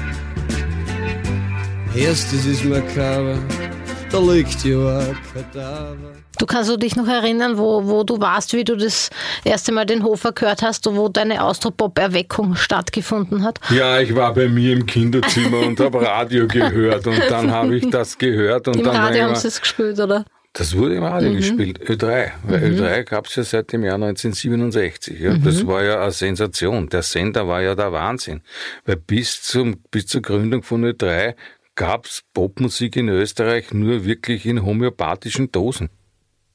Erstes 1.96 2.46
ist 2.46 2.66
makaber, 2.66 3.38
da 4.16 4.22
liegt 4.32 4.64
ja 4.64 5.02
Kadaver. 5.34 6.14
Du 6.38 6.46
kannst 6.46 6.70
du 6.70 6.78
dich 6.78 6.96
noch 6.96 7.08
erinnern, 7.08 7.58
wo, 7.58 7.86
wo 7.86 8.04
du 8.04 8.20
warst, 8.20 8.54
wie 8.54 8.64
du 8.64 8.76
das 8.76 9.10
erste 9.44 9.72
Mal 9.72 9.86
den 9.86 10.04
Hofer 10.04 10.32
gehört 10.32 10.62
hast, 10.62 10.86
wo 10.86 11.10
deine 11.10 11.44
Austropop-Erweckung 11.44 12.56
stattgefunden 12.56 13.44
hat? 13.44 13.60
Ja, 13.70 14.00
ich 14.00 14.16
war 14.16 14.34
bei 14.34 14.48
mir 14.48 14.74
im 14.74 14.86
Kinderzimmer 14.86 15.60
und 15.60 15.80
habe 15.80 16.02
Radio 16.02 16.48
gehört 16.48 17.08
und 17.08 17.22
dann 17.30 17.52
habe 17.52 17.76
ich 17.76 17.90
das 17.90 18.18
gehört 18.18 18.68
und 18.68 18.78
Im 18.78 18.84
dann 18.84 18.96
Radio 18.96 19.24
hab 19.24 19.30
haben 19.30 19.36
sie 19.36 19.48
es 19.48 19.62
gespielt, 19.62 20.00
oder? 20.00 20.26
Das 20.58 20.78
wurde 20.78 20.96
im 20.96 21.04
Radio 21.04 21.34
gespielt, 21.34 21.82
Ö3. 21.82 22.32
Weil 22.44 22.64
Ö3 22.64 23.04
gab 23.04 23.28
es 23.28 23.36
ja 23.36 23.44
seit 23.44 23.74
dem 23.74 23.84
Jahr 23.84 23.96
1967. 23.96 25.20
Ja. 25.20 25.36
Das 25.38 25.68
war 25.68 25.84
ja 25.84 26.02
eine 26.02 26.12
Sensation. 26.12 26.88
Der 26.88 27.04
Sender 27.04 27.46
war 27.46 27.62
ja 27.62 27.76
der 27.76 27.92
Wahnsinn. 27.92 28.42
Weil 28.86 28.96
bis, 28.96 29.42
zum, 29.42 29.76
bis 29.92 30.08
zur 30.08 30.22
Gründung 30.22 30.64
von 30.64 30.86
Ö3 30.86 31.36
gab 31.76 32.06
es 32.06 32.24
Popmusik 32.34 32.96
in 32.96 33.10
Österreich 33.10 33.74
nur 33.74 34.06
wirklich 34.06 34.46
in 34.46 34.66
homöopathischen 34.66 35.52
Dosen. 35.52 35.90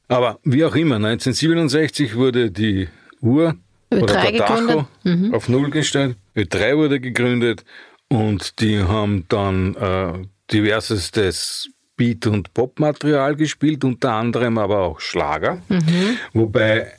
Aber 0.08 0.38
wie 0.42 0.64
auch 0.64 0.74
immer, 0.74 0.96
1967 0.96 2.16
wurde 2.16 2.50
die 2.50 2.88
Uhr 3.20 3.54
Ö3 3.92 4.02
oder 4.02 4.14
der 4.22 4.36
Tacho 4.38 4.86
gegründet. 5.04 5.34
auf 5.34 5.48
Null 5.48 5.70
gestellt. 5.70 6.16
Ö3 6.34 6.76
wurde 6.76 7.00
gegründet 7.00 7.64
und 8.08 8.60
die 8.60 8.80
haben 8.80 9.24
dann 9.28 9.74
äh, 9.76 10.12
diversestes 10.52 11.70
Beat- 11.96 12.26
und 12.26 12.54
Popmaterial 12.54 13.36
gespielt, 13.36 13.84
unter 13.84 14.12
anderem 14.12 14.58
aber 14.58 14.80
auch 14.80 15.00
Schlager. 15.00 15.60
Wobei 16.32 16.92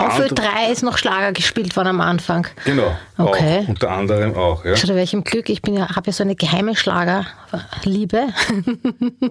Auf 0.00 0.14
andere- 0.20 0.28
Ö3 0.34 0.70
ist 0.72 0.82
noch 0.82 0.96
Schlager 0.96 1.32
gespielt 1.32 1.74
worden 1.76 1.88
am 1.88 2.00
Anfang. 2.00 2.46
Genau, 2.64 2.96
Okay. 3.18 3.62
auch, 3.64 3.68
unter 3.68 3.90
anderem 3.90 4.34
auch. 4.36 4.64
Ja. 4.64 4.74
Zu 4.74 4.94
welchem 4.94 5.24
Glück, 5.24 5.48
ich 5.50 5.60
bin 5.60 5.74
ja, 5.74 5.88
habe 5.94 6.06
ja 6.06 6.12
so 6.12 6.22
eine 6.22 6.36
geheime 6.36 6.76
Schlagerliebe. 6.76 8.28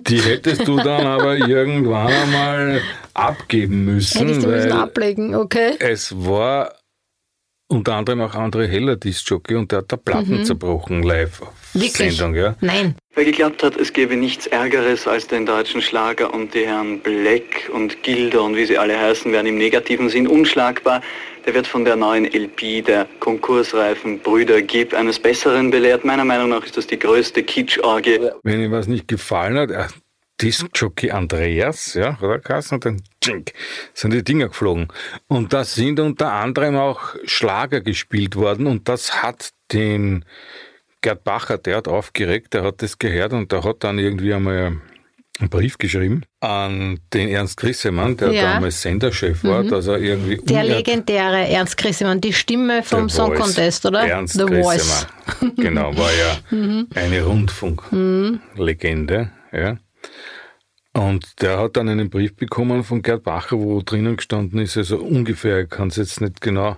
Die 0.07 0.21
hättest 0.21 0.67
du 0.67 0.75
dann 0.77 1.07
aber 1.07 1.37
irgendwann 1.37 2.07
einmal 2.07 2.81
abgeben 3.13 3.85
müssen, 3.85 4.19
Hätte 4.19 4.31
ich 4.33 4.39
die 4.39 4.47
müssen 4.47 4.71
ablegen, 4.73 5.35
okay? 5.35 5.75
es 5.79 6.13
war 6.15 6.73
unter 7.69 7.95
anderem 7.95 8.21
auch 8.21 8.33
André 8.33 8.67
Heller 8.67 8.95
Disc-Jockey 8.95 9.55
und 9.55 9.71
der 9.71 9.79
hat 9.79 9.91
da 9.91 9.97
Platten 9.97 10.45
zerbrochen 10.45 11.03
live 11.03 11.41
auf 11.41 11.53
Mhm. 11.73 11.81
Wirklich? 11.81 12.17
Sendung. 12.17 12.35
Ja. 12.35 12.55
Nein. 12.61 12.95
Wer 13.17 13.25
geglaubt 13.25 13.63
hat, 13.63 13.75
es 13.77 13.93
gäbe 13.93 14.15
nichts 14.15 14.45
Ärgeres 14.45 15.07
als 15.07 15.25
den 15.25 15.47
deutschen 15.47 15.81
Schlager 15.81 16.31
und 16.31 16.53
die 16.53 16.67
Herren 16.67 16.99
Black 16.99 17.67
und 17.73 18.03
Gilder 18.03 18.43
und 18.43 18.55
wie 18.55 18.63
sie 18.63 18.77
alle 18.77 18.95
heißen, 18.95 19.31
werden 19.31 19.47
im 19.47 19.57
negativen 19.57 20.07
Sinn 20.07 20.27
unschlagbar. 20.27 21.01
Der 21.43 21.55
wird 21.55 21.65
von 21.65 21.83
der 21.83 21.95
neuen 21.95 22.25
LP 22.25 22.85
der 22.85 23.07
konkursreifen 23.19 24.19
Brüder 24.19 24.61
Gibb 24.61 24.93
eines 24.93 25.17
Besseren 25.17 25.71
belehrt. 25.71 26.05
Meiner 26.05 26.25
Meinung 26.25 26.49
nach 26.49 26.63
ist 26.63 26.77
das 26.77 26.85
die 26.85 26.99
größte 26.99 27.41
Kitschorgie. 27.41 28.19
Wenn 28.43 28.61
ihm 28.61 28.71
was 28.71 28.85
nicht 28.85 29.07
gefallen 29.07 29.57
hat, 29.57 29.71
äh, 29.71 29.87
Disc-Jockey 30.39 31.09
Andreas, 31.09 31.95
ja, 31.95 32.21
hat 32.21 32.21
er 32.21 32.37
geheißen, 32.37 32.75
und 32.75 32.85
dann 32.85 33.01
tschink, 33.19 33.53
sind 33.95 34.13
die 34.13 34.23
Dinger 34.23 34.49
geflogen. 34.49 34.89
Und 35.25 35.53
da 35.53 35.63
sind 35.63 35.99
unter 35.99 36.33
anderem 36.33 36.75
auch 36.75 37.15
Schlager 37.25 37.81
gespielt 37.81 38.35
worden 38.35 38.67
und 38.67 38.87
das 38.87 39.23
hat 39.23 39.53
den 39.73 40.23
Gerd 41.07 41.23
Bacher, 41.23 41.57
der 41.57 41.77
hat 41.77 41.87
aufgeregt, 41.87 42.53
der 42.53 42.63
hat 42.63 42.81
das 42.81 42.99
gehört 42.99 43.31
und 43.31 43.49
der 43.53 43.63
hat 43.63 43.81
dann 43.85 43.97
irgendwie 43.97 44.33
einmal 44.33 44.75
einen 45.39 45.49
Brief 45.49 45.77
geschrieben 45.77 46.23
an 46.41 46.99
den 47.13 47.29
Ernst 47.29 47.55
Grissemann, 47.55 48.17
der 48.17 48.33
Ja. 48.33 48.55
damals 48.55 48.81
Senderchef 48.81 49.41
war, 49.45 49.63
dass 49.63 49.87
er 49.87 49.99
irgendwie 49.99 50.35
Der 50.43 50.65
legendäre 50.65 51.47
Ernst 51.47 51.77
Grissemann, 51.77 52.19
die 52.19 52.33
Stimme 52.33 52.83
vom 52.83 53.07
Song 53.07 53.29
Voice. 53.35 53.39
Contest, 53.39 53.85
oder? 53.85 54.05
Ernst 54.05 54.33
The 54.33 54.47
Voice. 54.47 55.07
Grissemann. 55.39 55.55
Genau, 55.55 55.95
war 55.97 56.09
ja 56.11 56.39
eine 56.95 57.23
Rundfunklegende. 57.23 59.31
Ja. 59.53 59.77
Und 60.97 61.41
der 61.41 61.59
hat 61.59 61.77
dann 61.77 61.89
einen 61.89 62.09
Brief 62.09 62.35
bekommen 62.35 62.83
von 62.83 63.03
Gerd 63.03 63.23
Bacher, 63.23 63.59
wo 63.59 63.81
drinnen 63.83 64.17
gestanden 64.17 64.59
ist, 64.59 64.77
also 64.77 64.97
ungefähr, 64.97 65.61
ich 65.61 65.69
kann 65.69 65.89
es 65.89 65.97
jetzt 65.97 66.21
nicht 66.21 66.41
genau 66.41 66.77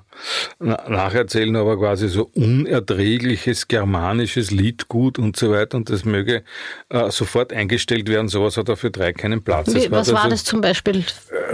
na- 0.59 0.83
nacherzählen, 0.89 1.55
aber 1.55 1.77
quasi 1.77 2.09
so 2.09 2.29
unerträgliches 2.35 3.67
germanisches 3.67 4.51
Liedgut 4.51 5.19
und 5.19 5.38
so 5.38 5.51
weiter 5.51 5.77
und 5.77 5.89
das 5.89 6.03
möge 6.05 6.43
äh, 6.89 7.09
sofort 7.11 7.53
eingestellt 7.53 8.09
werden. 8.09 8.27
Sowas 8.27 8.57
hat 8.57 8.67
er 8.69 8.77
für 8.77 8.91
drei 8.91 9.13
keinen 9.13 9.41
Platz. 9.41 9.73
Wie, 9.73 9.85
Es 9.85 9.91
was 9.91 10.11
war 10.11 10.19
also- 10.23 10.29
das 10.31 10.43
zum 10.43 10.61
Beispiel? 10.61 11.03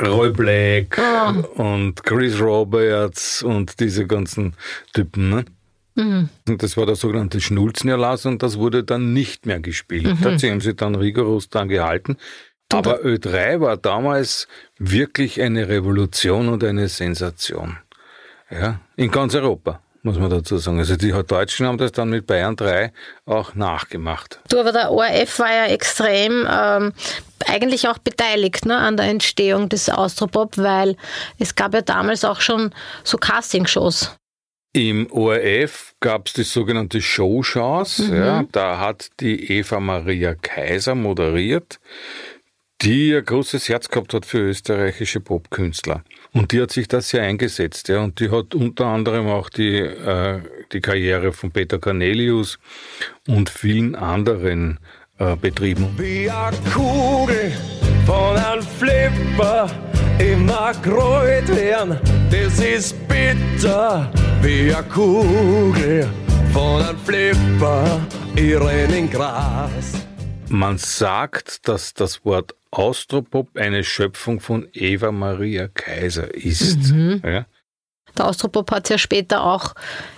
Roy 0.03 0.31
Black 0.31 0.97
Ah. 0.97 1.31
und 1.55 2.03
Chris 2.03 2.39
Roberts 2.39 3.43
und 3.43 3.79
diese 3.79 4.07
ganzen 4.07 4.53
Typen. 4.93 5.29
Ne? 5.29 5.45
Mhm. 5.95 6.29
Und 6.47 6.63
das 6.63 6.75
war 6.77 6.85
der 6.85 6.95
sogenannte 6.95 7.39
Schnulzenerlass 7.41 8.25
und 8.25 8.41
das 8.43 8.57
wurde 8.57 8.83
dann 8.83 9.13
nicht 9.13 9.45
mehr 9.45 9.59
gespielt. 9.59 10.05
Mhm. 10.07 10.17
Dazu 10.21 10.47
haben 10.49 10.61
sie 10.61 10.73
dann 10.73 10.95
rigoros 10.95 11.49
dran 11.49 11.69
gehalten. 11.69 12.17
Aber 12.73 12.99
Ö3 13.01 13.61
war 13.61 13.77
damals 13.77 14.47
wirklich 14.77 15.41
eine 15.41 15.67
Revolution 15.67 16.49
und 16.49 16.63
eine 16.63 16.87
Sensation. 16.87 17.77
Ja, 18.49 18.79
in 18.95 19.11
ganz 19.11 19.35
Europa, 19.35 19.81
muss 20.03 20.19
man 20.19 20.29
dazu 20.29 20.57
sagen. 20.57 20.79
Also 20.79 20.95
die 20.95 21.11
Deutschen 21.11 21.65
haben 21.65 21.77
das 21.77 21.91
dann 21.91 22.09
mit 22.09 22.27
Bayern 22.27 22.55
3 22.55 22.91
auch 23.25 23.55
nachgemacht. 23.55 24.39
Du, 24.49 24.59
aber 24.59 24.71
der 24.71 24.91
ORF 24.91 25.39
war 25.39 25.51
ja 25.51 25.65
extrem 25.65 26.47
ähm, 26.49 26.93
eigentlich 27.45 27.87
auch 27.87 27.97
beteiligt 27.97 28.65
ne, 28.65 28.77
an 28.77 28.97
der 28.97 29.07
Entstehung 29.07 29.69
des 29.69 29.89
Austropop, 29.89 30.57
weil 30.57 30.97
es 31.39 31.55
gab 31.55 31.73
ja 31.73 31.81
damals 31.81 32.23
auch 32.25 32.41
schon 32.41 32.71
so 33.03 33.17
Castingshows. 33.17 34.15
Im 34.73 35.09
ORF 35.09 35.93
gab 36.01 36.27
es 36.27 36.33
die 36.33 36.43
sogenannte 36.43 37.01
Showchance. 37.01 38.13
Ja, 38.13 38.43
da 38.51 38.77
hat 38.77 39.09
die 39.21 39.57
Eva 39.57 39.79
Maria 39.79 40.35
Kaiser 40.35 40.95
moderiert, 40.95 41.79
die 42.85 43.15
ein 43.15 43.25
großes 43.25 43.67
Herz 43.67 43.89
gehabt 43.89 44.13
hat 44.13 44.27
für 44.27 44.37
österreichische 44.37 45.19
Popkünstler. 45.19 46.03
Und 46.33 46.51
die 46.51 46.61
hat 46.61 46.71
sich 46.71 46.87
das 46.87 47.09
sehr 47.09 47.23
eingesetzt. 47.23 47.89
Ja, 47.89 48.03
und 48.03 48.19
die 48.19 48.29
hat 48.29 48.53
unter 48.53 48.85
anderem 48.85 49.27
auch 49.27 49.49
die, 49.49 49.77
äh, 49.77 50.41
die 50.71 50.81
Karriere 50.81 51.33
von 51.33 51.49
Peter 51.51 51.79
Cornelius 51.79 52.59
und 53.27 53.49
vielen 53.49 53.95
anderen 53.95 54.79
äh, 55.17 55.35
betrieben. 55.35 55.95
Wie 55.97 56.29
a 56.29 56.51
Kugel 56.71 57.51
von 58.05 58.37
einem 58.37 58.61
Flipper 58.61 59.67
immer 60.19 60.71
kreut 60.83 61.47
werden, 61.47 61.97
das 62.29 62.59
ist 62.59 62.95
bitter. 63.07 64.11
Wie 64.43 64.71
a 64.71 64.83
Kugel 64.83 66.07
von 66.53 66.83
einem 66.83 66.99
Flipper, 66.99 67.99
ich 68.35 68.59
renn 68.59 68.93
in 68.93 69.09
Gras. 69.09 70.05
Man 70.49 70.77
sagt, 70.77 71.67
dass 71.67 71.95
das 71.95 72.23
Wort 72.23 72.53
Austropop 72.77 73.57
eine 73.57 73.83
Schöpfung 73.83 74.39
von 74.39 74.67
Eva 74.73 75.11
Maria 75.11 75.67
Kaiser 75.67 76.33
ist. 76.33 76.91
Ja. 77.23 77.45
Der 78.17 78.25
Austropop 78.27 78.71
hat 78.71 78.85
es 78.85 78.89
ja 78.89 78.97
später 78.97 79.43
auch 79.43 79.73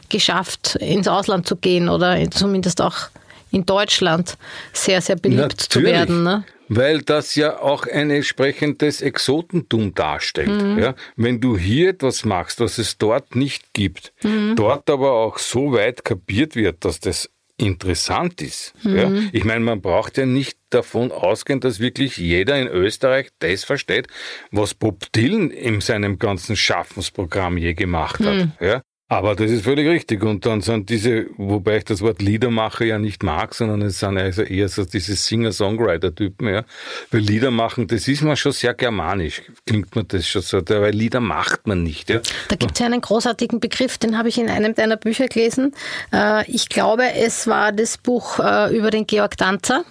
geschafft, 0.10 0.76
ins 0.76 1.08
Ausland 1.08 1.48
zu 1.48 1.56
gehen 1.56 1.90
oder 1.90 2.30
zumindest 2.32 2.82
auch 2.82 3.10
in 3.52 3.66
Deutschland 3.66 4.38
sehr, 4.74 5.02
sehr 5.02 5.16
beliebt 5.16 5.60
zu 5.62 5.80
Natürlich. 5.80 5.94
werden. 6.00 6.24
Ne? 6.24 6.44
weil 6.70 7.02
das 7.02 7.36
ja 7.36 7.60
auch 7.62 7.86
ein 7.88 8.10
entsprechendes 8.10 9.02
Exotentum 9.02 9.94
darstellt. 9.94 10.50
Mhm. 10.50 10.80
Ja? 10.80 10.96
Wenn 11.16 11.40
du 11.40 11.58
hier 11.58 11.92
etwas 11.92 12.26
machst, 12.26 12.60
was 12.60 12.78
es 12.78 12.98
dort 12.98 13.38
nicht 13.38 13.74
gibt, 13.74 14.12
Mhm. 14.24 14.58
dort 14.58 14.90
aber 14.90 15.14
auch 15.14 15.38
so 15.38 15.72
weit 15.72 16.04
kapiert 16.04 16.58
wird, 16.58 16.84
dass 16.84 17.00
das 17.00 17.30
interessant 17.58 18.42
ist. 18.42 18.74
Mhm. 18.84 18.96
Ja? 18.96 19.12
Ich 19.32 19.44
meine, 19.44 19.62
man 19.62 19.82
braucht 19.82 20.18
ja 20.18 20.26
nicht 20.26 20.58
davon 20.70 21.12
ausgehen, 21.12 21.60
dass 21.60 21.80
wirklich 21.80 22.18
jeder 22.18 22.60
in 22.60 22.68
Österreich 22.68 23.30
das 23.40 23.64
versteht, 23.64 24.08
was 24.52 24.74
Bob 24.74 25.12
Dylan 25.14 25.50
in 25.50 25.82
seinem 25.82 26.20
ganzen 26.20 26.56
Schaffensprogramm 26.56 27.58
je 27.58 27.74
gemacht 27.74 28.20
hat. 28.20 28.36
Mhm. 28.36 28.52
Ja? 28.60 28.82
Aber 29.10 29.36
das 29.36 29.52
ist 29.52 29.64
völlig 29.64 29.88
richtig. 29.88 30.22
Und 30.22 30.46
dann 30.46 30.60
sind 30.60 30.90
diese, 30.90 31.28
wobei 31.38 31.78
ich 31.78 31.86
das 31.86 32.02
Wort 32.02 32.22
Liedermacher 32.22 32.84
ja 32.84 33.00
nicht 33.00 33.24
mag, 33.24 33.56
sondern 33.56 33.82
es 33.84 34.00
sind 34.00 34.18
also 34.18 34.42
eher 34.42 34.68
so 34.68 34.84
diese 34.84 35.16
Singer-Songwriter-Typen, 35.16 36.50
ja. 36.50 36.64
Weil 37.12 37.22
Lieder 37.22 37.50
machen, 37.50 37.88
das 37.88 38.10
ist 38.10 38.22
mir 38.22 38.36
schon 38.36 38.52
sehr 38.52 38.74
germanisch. 38.74 39.44
Klingt 39.66 39.96
mir 39.96 40.04
das 40.04 40.28
schon 40.28 40.42
so, 40.42 40.58
weil 40.68 40.94
Lieder 40.94 41.22
macht 41.22 41.68
man 41.68 41.84
nicht, 41.84 42.10
ja. 42.10 42.20
Da 42.50 42.58
gibt 42.58 42.74
es 42.74 42.80
ja 42.80 42.86
einen 42.86 43.00
großartigen 43.00 43.62
Begriff, 43.62 43.98
den 43.98 44.18
habe 44.18 44.28
ich 44.28 44.38
in 44.38 44.50
einem 44.50 44.76
deiner 44.76 44.98
Bücher 44.98 45.28
gelesen. 45.28 45.74
Äh, 46.12 46.44
Ich 46.52 46.68
glaube, 46.68 47.14
es 47.14 47.48
war 47.48 47.72
das 47.72 47.98
Buch 47.98 48.40
äh, 48.40 48.76
über 48.76 48.92
den 48.92 49.08
Georg 49.08 49.38
Danzer, 49.38 49.86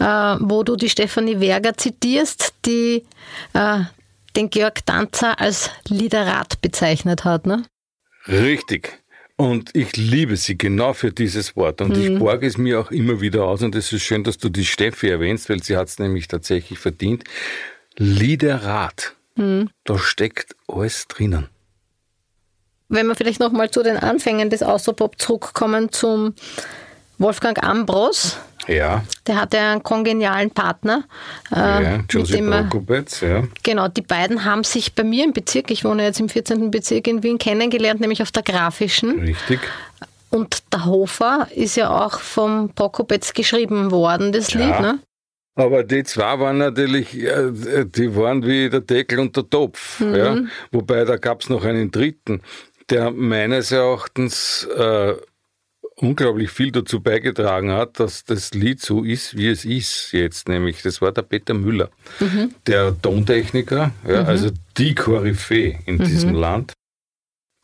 äh, 0.00 0.04
wo 0.04 0.64
du 0.64 0.74
die 0.74 0.88
Stefanie 0.88 1.38
Werger 1.38 1.76
zitierst, 1.76 2.52
die 2.66 3.04
den 3.54 4.50
Georg 4.50 4.84
Danzer 4.86 5.40
als 5.40 5.70
Liederat 5.88 6.60
bezeichnet 6.60 7.24
hat. 7.24 7.46
Ne? 7.46 7.64
Richtig. 8.28 9.02
Und 9.36 9.70
ich 9.74 9.96
liebe 9.96 10.36
sie 10.36 10.58
genau 10.58 10.92
für 10.92 11.12
dieses 11.12 11.54
Wort. 11.54 11.80
Und 11.80 11.96
ich 11.96 12.18
borge 12.18 12.46
es 12.46 12.58
mir 12.58 12.80
auch 12.80 12.90
immer 12.90 13.20
wieder 13.20 13.44
aus. 13.44 13.62
Und 13.62 13.74
es 13.76 13.92
ist 13.92 14.02
schön, 14.02 14.24
dass 14.24 14.36
du 14.38 14.48
die 14.48 14.64
Steffi 14.64 15.08
erwähnst, 15.08 15.48
weil 15.48 15.62
sie 15.62 15.76
hat 15.76 15.88
es 15.88 15.98
nämlich 15.98 16.26
tatsächlich 16.26 16.78
verdient. 16.78 17.24
Liederat. 17.96 19.14
Da 19.84 19.98
steckt 19.98 20.56
alles 20.66 21.06
drinnen. 21.06 21.48
Wenn 22.88 23.06
wir 23.06 23.14
vielleicht 23.14 23.38
nochmal 23.38 23.70
zu 23.70 23.82
den 23.82 23.96
Anfängen 23.96 24.50
des 24.50 24.62
Austropop 24.64 25.20
zurückkommen 25.20 25.92
zum 25.92 26.34
Wolfgang 27.18 27.62
Ambros. 27.62 28.38
Ja, 28.68 29.02
Der 29.26 29.40
hatte 29.40 29.58
einen 29.58 29.82
kongenialen 29.82 30.50
Partner. 30.50 31.04
äh, 31.50 31.56
ja. 31.58 31.80
er- 31.80 32.62
Prokopetz, 32.68 33.22
ja. 33.22 33.44
Genau, 33.62 33.88
die 33.88 34.02
beiden 34.02 34.44
haben 34.44 34.62
sich 34.62 34.94
bei 34.94 35.04
mir 35.04 35.24
im 35.24 35.32
Bezirk, 35.32 35.70
ich 35.70 35.84
wohne 35.84 36.04
jetzt 36.04 36.20
im 36.20 36.28
14. 36.28 36.70
Bezirk 36.70 37.06
in 37.06 37.22
Wien, 37.22 37.38
kennengelernt, 37.38 38.00
nämlich 38.00 38.20
auf 38.22 38.30
der 38.30 38.42
Grafischen. 38.42 39.20
Richtig. 39.20 39.60
Und 40.30 40.62
der 40.72 40.84
Hofer 40.84 41.48
ist 41.54 41.76
ja 41.76 41.88
auch 41.90 42.20
vom 42.20 42.68
Prokopetz 42.74 43.32
geschrieben 43.32 43.90
worden, 43.90 44.32
das 44.32 44.52
Ja. 44.52 44.60
Lied, 44.60 44.80
ne? 44.80 44.98
Aber 45.54 45.82
die 45.82 46.04
zwei 46.04 46.38
waren 46.38 46.58
natürlich, 46.58 47.16
äh, 47.16 47.50
die 47.86 48.14
waren 48.14 48.46
wie 48.46 48.68
der 48.70 48.80
Deckel 48.80 49.18
und 49.18 49.34
der 49.34 49.48
Topf. 49.48 50.00
Ja? 50.00 50.36
Wobei 50.70 51.04
da 51.04 51.16
gab's 51.16 51.48
noch 51.48 51.64
einen 51.64 51.90
dritten, 51.90 52.42
der 52.90 53.10
meines 53.10 53.72
Erachtens 53.72 54.68
äh, 54.76 55.14
unglaublich 56.00 56.50
viel 56.50 56.72
dazu 56.72 57.00
beigetragen 57.00 57.72
hat, 57.72 58.00
dass 58.00 58.24
das 58.24 58.54
Lied 58.54 58.80
so 58.80 59.02
ist, 59.02 59.36
wie 59.36 59.48
es 59.48 59.64
ist 59.64 60.12
jetzt. 60.12 60.48
Nämlich, 60.48 60.82
das 60.82 61.00
war 61.00 61.12
der 61.12 61.22
Peter 61.22 61.54
Müller, 61.54 61.90
der 62.66 63.00
Tontechniker, 63.00 63.92
ja, 64.06 64.22
also 64.24 64.50
die 64.76 64.94
Koryphäe 64.94 65.78
in 65.86 65.98
diesem 65.98 66.34
Land. 66.34 66.72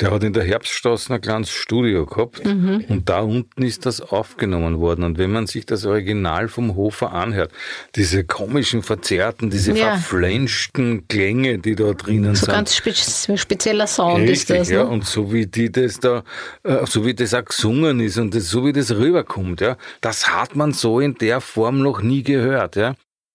Der 0.00 0.10
hat 0.10 0.24
in 0.24 0.32
der 0.32 0.42
Herbststraße 0.42 1.14
ein 1.14 1.20
kleines 1.20 1.50
Studio 1.50 2.04
gehabt 2.04 2.40
und 2.44 3.02
da 3.08 3.20
unten 3.20 3.62
ist 3.62 3.86
das 3.86 4.00
aufgenommen 4.00 4.80
worden. 4.80 5.04
Und 5.04 5.18
wenn 5.18 5.30
man 5.30 5.46
sich 5.46 5.66
das 5.66 5.84
Original 5.86 6.48
vom 6.48 6.74
Hofer 6.74 7.12
anhört, 7.12 7.52
diese 7.94 8.24
komischen, 8.24 8.82
verzerrten, 8.82 9.50
diese 9.50 9.70
Ja. 9.72 9.96
verflenschten 9.96 11.06
Klänge, 11.06 11.58
die 11.58 11.76
da 11.76 11.92
drinnen 11.92 12.34
So 12.34 12.46
sind. 12.46 12.54
ganz 12.54 12.74
spe 12.74 12.92
spezieller 13.36 13.86
Sound 13.86 14.24
ist 14.24 14.30
Richtig, 14.30 14.58
das, 14.58 14.70
ja. 14.70 14.82
ne? 14.82 14.90
Und 14.90 15.04
so 15.06 15.32
wie 15.32 15.46
die 15.46 15.70
das 15.70 16.00
da, 16.00 16.24
äh, 16.64 16.84
so 16.86 17.06
wie 17.06 17.14
das 17.14 17.32
auch 17.32 17.44
gesungen 17.44 18.00
ist 18.00 18.18
und 18.18 18.34
das, 18.34 18.48
so 18.48 18.66
wie 18.66 18.72
das 18.72 18.90
rüberkommt, 18.96 19.60
ja, 19.60 19.76
das 20.00 20.28
hat 20.28 20.56
man 20.56 20.72
so 20.72 20.98
in 20.98 21.14
der 21.14 21.40
Form 21.40 21.78
noch 21.80 22.02
nie 22.02 22.24
gehört, 22.24 22.74
ja. 22.74 22.94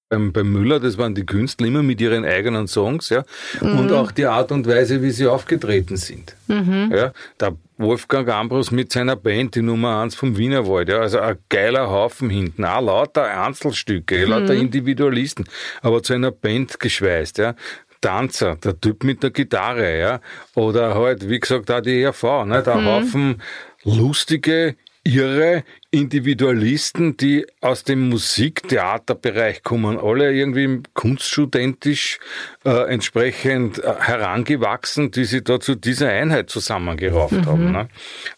Beim, 0.09 0.33
beim 0.33 0.51
Müller, 0.51 0.79
das 0.79 0.97
waren 0.97 1.13
die 1.13 1.23
Künstler 1.23 1.67
immer 1.67 1.83
mit 1.83 2.01
ihren 2.01 2.25
eigenen 2.25 2.67
Songs, 2.67 3.09
ja. 3.09 3.23
Und 3.61 3.91
auch 3.91 4.11
die 4.11 4.25
Art 4.25 4.51
und 4.51 4.65
Weise, 4.65 5.03
wie 5.03 5.11
sie 5.11 5.27
aufgetreten 5.27 5.97
sind. 5.97 6.35
Ja. 6.47 7.13
Der 7.39 7.55
Wolfgang 7.77 8.27
Ambros 8.27 8.71
mit 8.71 8.91
seiner 8.91 9.15
Band, 9.15 9.53
die 9.53 9.61
Nummer 9.61 10.01
eins 10.01 10.15
vom 10.15 10.35
Wienerwald, 10.35 10.89
ja. 10.89 10.97
Also 10.97 11.19
ein 11.19 11.37
geiler 11.47 11.91
Haufen 11.91 12.31
hinten. 12.31 12.65
Auch 12.65 12.81
lauter 12.81 13.25
Einzelstücke, 13.45 14.25
lauter 14.25 14.55
Individualisten. 14.55 15.45
Aber 15.83 16.01
zu 16.01 16.13
einer 16.13 16.31
Band 16.31 16.79
geschweißt, 16.79 17.37
ja. 17.37 17.53
Tanzer, 18.01 18.55
der 18.55 18.81
Typ 18.81 19.03
mit 19.03 19.21
der 19.21 19.29
Gitarre, 19.29 19.99
ja. 19.99 20.21
Oder 20.55 20.95
halt, 20.95 21.29
wie 21.29 21.39
gesagt, 21.39 21.69
auch 21.69 21.81
die 21.81 22.01
ERV, 22.01 22.45
ne? 22.45 22.63
Der 22.63 22.83
Haufen 22.83 23.43
lustige, 23.83 24.75
irre 25.03 25.63
Individualisten, 25.91 27.17
die 27.17 27.47
aus 27.61 27.83
dem 27.83 28.09
Musiktheaterbereich 28.09 29.63
kommen, 29.63 29.97
alle 29.97 30.31
irgendwie 30.31 30.83
kunststudentisch 30.93 32.19
äh, 32.63 32.91
entsprechend 32.91 33.79
äh, 33.79 33.95
herangewachsen, 33.99 35.09
die 35.09 35.25
sich 35.25 35.43
da 35.43 35.59
zu 35.59 35.73
dieser 35.73 36.09
Einheit 36.09 36.51
zusammengerauft 36.51 37.45
haben. 37.47 37.71
Ne? 37.71 37.89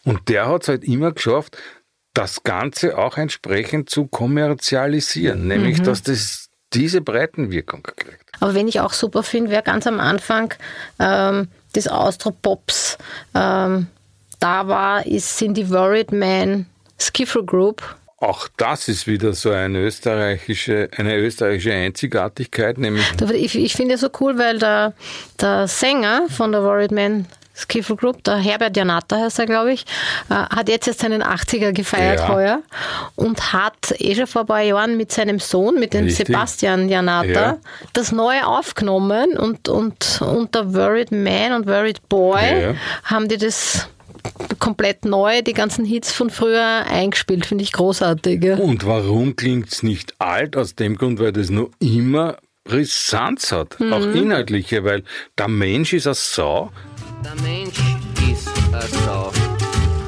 Und 0.04 0.30
der 0.30 0.48
hat 0.48 0.62
es 0.62 0.68
halt 0.68 0.84
immer 0.84 1.12
geschafft, 1.12 1.58
das 2.14 2.42
Ganze 2.42 2.96
auch 2.96 3.18
entsprechend 3.18 3.90
zu 3.90 4.06
kommerzialisieren, 4.06 5.46
nämlich 5.46 5.82
dass 5.82 6.02
das 6.02 6.48
diese 6.72 7.02
Breitenwirkung 7.02 7.82
kriegt. 7.82 8.24
Aber 8.40 8.54
wenn 8.54 8.66
ich 8.66 8.80
auch 8.80 8.94
super 8.94 9.22
finde, 9.22 9.50
wer 9.50 9.62
ganz 9.62 9.86
am 9.86 10.00
Anfang 10.00 10.54
ähm, 10.98 11.48
des 11.74 11.88
Austropops 11.88 12.96
ähm, 13.34 13.88
da 14.40 14.68
war, 14.68 15.06
ist, 15.06 15.38
sind 15.38 15.56
die 15.56 15.70
Worried 15.70 16.12
Man 16.12 16.66
Skiffle 17.06 17.44
Group. 17.44 17.82
Auch 18.18 18.46
das 18.56 18.86
ist 18.86 19.08
wieder 19.08 19.32
so 19.32 19.50
eine 19.50 19.80
österreichische, 19.80 20.88
eine 20.96 21.16
österreichische 21.16 21.72
Einzigartigkeit, 21.72 22.78
nämlich 22.78 23.04
Ich, 23.32 23.58
ich 23.58 23.74
finde 23.74 23.94
es 23.96 24.00
so 24.00 24.08
cool, 24.20 24.38
weil 24.38 24.58
der, 24.60 24.92
der 25.40 25.66
Sänger 25.66 26.26
von 26.28 26.52
der 26.52 26.62
Worried 26.62 26.92
Man 26.92 27.26
Skiffle 27.54 27.96
Group, 27.96 28.22
der 28.24 28.36
Herbert 28.36 28.76
Janata 28.76 29.16
heißt 29.18 29.38
er, 29.40 29.46
glaube 29.46 29.72
ich, 29.74 29.84
äh, 30.30 30.34
hat 30.34 30.68
jetzt 30.70 30.86
erst 30.88 31.00
seinen 31.00 31.22
80er 31.22 31.72
gefeiert 31.72 32.20
Ja. 32.20 32.28
heuer 32.28 32.58
und 33.14 33.52
hat 33.52 33.92
eh 33.98 34.14
schon 34.14 34.26
vor 34.26 34.42
ein 34.42 34.46
paar 34.46 34.62
Jahren 34.62 34.96
mit 34.96 35.12
seinem 35.12 35.38
Sohn, 35.38 35.78
mit 35.78 35.92
dem 35.92 36.04
Richtig. 36.04 36.28
Sebastian 36.28 36.88
Janata, 36.88 37.26
Ja. 37.28 37.58
das 37.92 38.10
Neue 38.10 38.46
aufgenommen 38.46 39.36
und, 39.36 39.68
und 39.68 40.22
unter 40.22 40.72
Worried 40.72 41.12
Man 41.12 41.52
und 41.52 41.66
Worried 41.66 42.08
Boy 42.08 42.62
Ja. 42.62 42.74
haben 43.04 43.28
die 43.28 43.36
das 43.36 43.86
komplett 44.58 45.04
neu, 45.04 45.42
die 45.42 45.52
ganzen 45.52 45.84
Hits 45.84 46.12
von 46.12 46.30
früher 46.30 46.84
eingespielt, 46.86 47.46
finde 47.46 47.64
ich 47.64 47.72
großartig. 47.72 48.42
Ja. 48.42 48.56
Und 48.56 48.86
warum 48.86 49.36
klingt's 49.36 49.82
nicht 49.82 50.14
alt? 50.20 50.56
Aus 50.56 50.74
dem 50.74 50.96
Grund, 50.96 51.18
weil 51.18 51.32
das 51.32 51.50
noch 51.50 51.70
immer 51.80 52.38
Brisanz 52.64 53.50
hat, 53.50 53.80
auch 53.80 54.06
inhaltliche, 54.14 54.84
weil 54.84 55.02
der 55.36 55.48
Mensch 55.48 55.92
ist 55.92 56.06
eine 56.06 56.14
Sau. 56.14 56.70
Der 57.24 57.34
Mensch 57.42 57.78
ist 58.30 58.48
eine 58.72 58.82
Sau. 59.04 59.32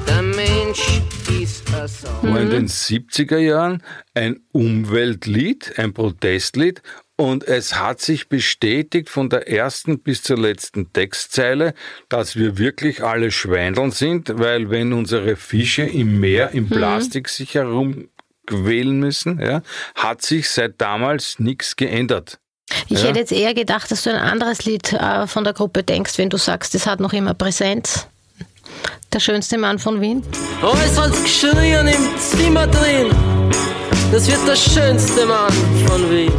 Der 0.07 0.21
Mensch 0.21 1.01
ist 1.41 1.63
eine 1.73 1.87
Sau. 1.87 2.23
War 2.23 2.39
in 2.39 2.49
den 2.49 2.67
70er 2.67 3.37
Jahren 3.37 3.83
ein 4.13 4.39
Umweltlied, 4.53 5.77
ein 5.77 5.93
Protestlied 5.93 6.81
und 7.17 7.43
es 7.47 7.75
hat 7.75 8.01
sich 8.01 8.27
bestätigt 8.27 9.09
von 9.09 9.29
der 9.29 9.47
ersten 9.49 9.99
bis 9.99 10.21
zur 10.23 10.37
letzten 10.37 10.91
Textzeile, 10.91 11.73
dass 12.09 12.35
wir 12.35 12.57
wirklich 12.57 13.03
alle 13.03 13.31
Schweindeln 13.31 13.91
sind, 13.91 14.37
weil 14.37 14.69
wenn 14.69 14.91
unsere 14.93 15.35
Fische 15.35 15.83
im 15.83 16.19
Meer 16.19 16.51
im 16.51 16.67
Plastik 16.69 17.29
sich 17.29 17.55
herumquälen 17.55 18.99
müssen, 18.99 19.39
ja, 19.39 19.61
hat 19.95 20.21
sich 20.23 20.49
seit 20.49 20.81
damals 20.81 21.39
nichts 21.39 21.75
geändert. 21.75 22.39
Ich 22.89 23.01
Ja. 23.01 23.09
hätte 23.09 23.19
jetzt 23.19 23.31
eher 23.31 23.53
gedacht, 23.53 23.91
dass 23.91 24.03
du 24.03 24.09
ein 24.09 24.15
anderes 24.19 24.65
Lied 24.65 24.91
äh, 24.91 25.27
von 25.27 25.43
der 25.43 25.53
Gruppe 25.53 25.83
denkst, 25.83 26.17
wenn 26.17 26.29
du 26.29 26.37
sagst, 26.37 26.73
das 26.73 26.85
hat 26.87 26.99
noch 26.99 27.13
immer 27.13 27.33
Präsenz. 27.33 28.07
Der 29.13 29.19
schönste 29.21 29.57
Mann 29.57 29.79
von 29.79 30.01
Wien. 30.01 30.23
Alles 30.61 30.99
hat's 30.99 31.23
geschrien 31.23 31.87
im 31.87 32.17
Zimmer 32.19 32.67
drin. 32.67 33.11
Das 34.11 34.27
wird 34.29 34.45
der 34.47 34.55
schönste 34.55 35.25
Mann 35.25 35.53
von 35.87 36.11
Wien. 36.11 36.31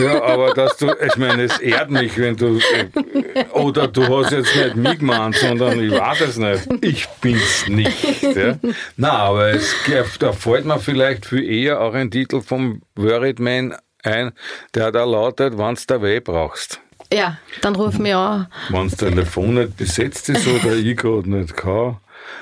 Ja, 0.00 0.22
aber 0.22 0.54
dass 0.54 0.76
du, 0.76 0.90
ich 1.04 1.16
meine, 1.16 1.44
es 1.44 1.58
ehrt 1.58 1.90
mich, 1.90 2.16
wenn 2.18 2.36
du, 2.36 2.58
äh, 2.58 3.44
oder 3.52 3.88
du 3.88 4.02
hast 4.08 4.32
jetzt 4.32 4.54
nicht 4.56 4.76
mich 4.76 4.98
gemeint, 4.98 5.36
sondern 5.36 5.80
ich 5.80 5.92
weiß 5.92 6.20
es 6.22 6.36
nicht. 6.38 6.68
Ich 6.80 7.08
bin's 7.20 7.66
nicht. 7.68 8.22
Ja. 8.22 8.56
Na, 8.96 9.12
aber 9.12 9.50
es, 9.50 9.74
da 10.18 10.32
fällt 10.32 10.64
mir 10.64 10.78
vielleicht 10.78 11.26
viel 11.26 11.44
eher 11.44 11.80
auch 11.80 11.94
ein 11.94 12.10
Titel 12.10 12.40
vom 12.40 12.82
Worried 12.96 13.38
Man 13.38 13.74
ein, 14.02 14.32
der 14.74 14.92
da 14.92 15.04
lautet, 15.04 15.58
wenn's 15.58 15.86
da 15.86 16.02
weh 16.02 16.20
brauchst. 16.20 16.80
Ja, 17.12 17.38
dann 17.60 17.76
ruf 17.76 17.98
mich 17.98 18.14
an. 18.14 18.48
Wenn's 18.70 18.96
Telefon 18.96 19.54
nicht 19.54 19.76
besetzt 19.76 20.28
ist 20.30 20.46
oder 20.46 20.74
ich 20.74 20.96
grad 20.96 21.26
nicht 21.26 21.56
kann, 21.56 21.98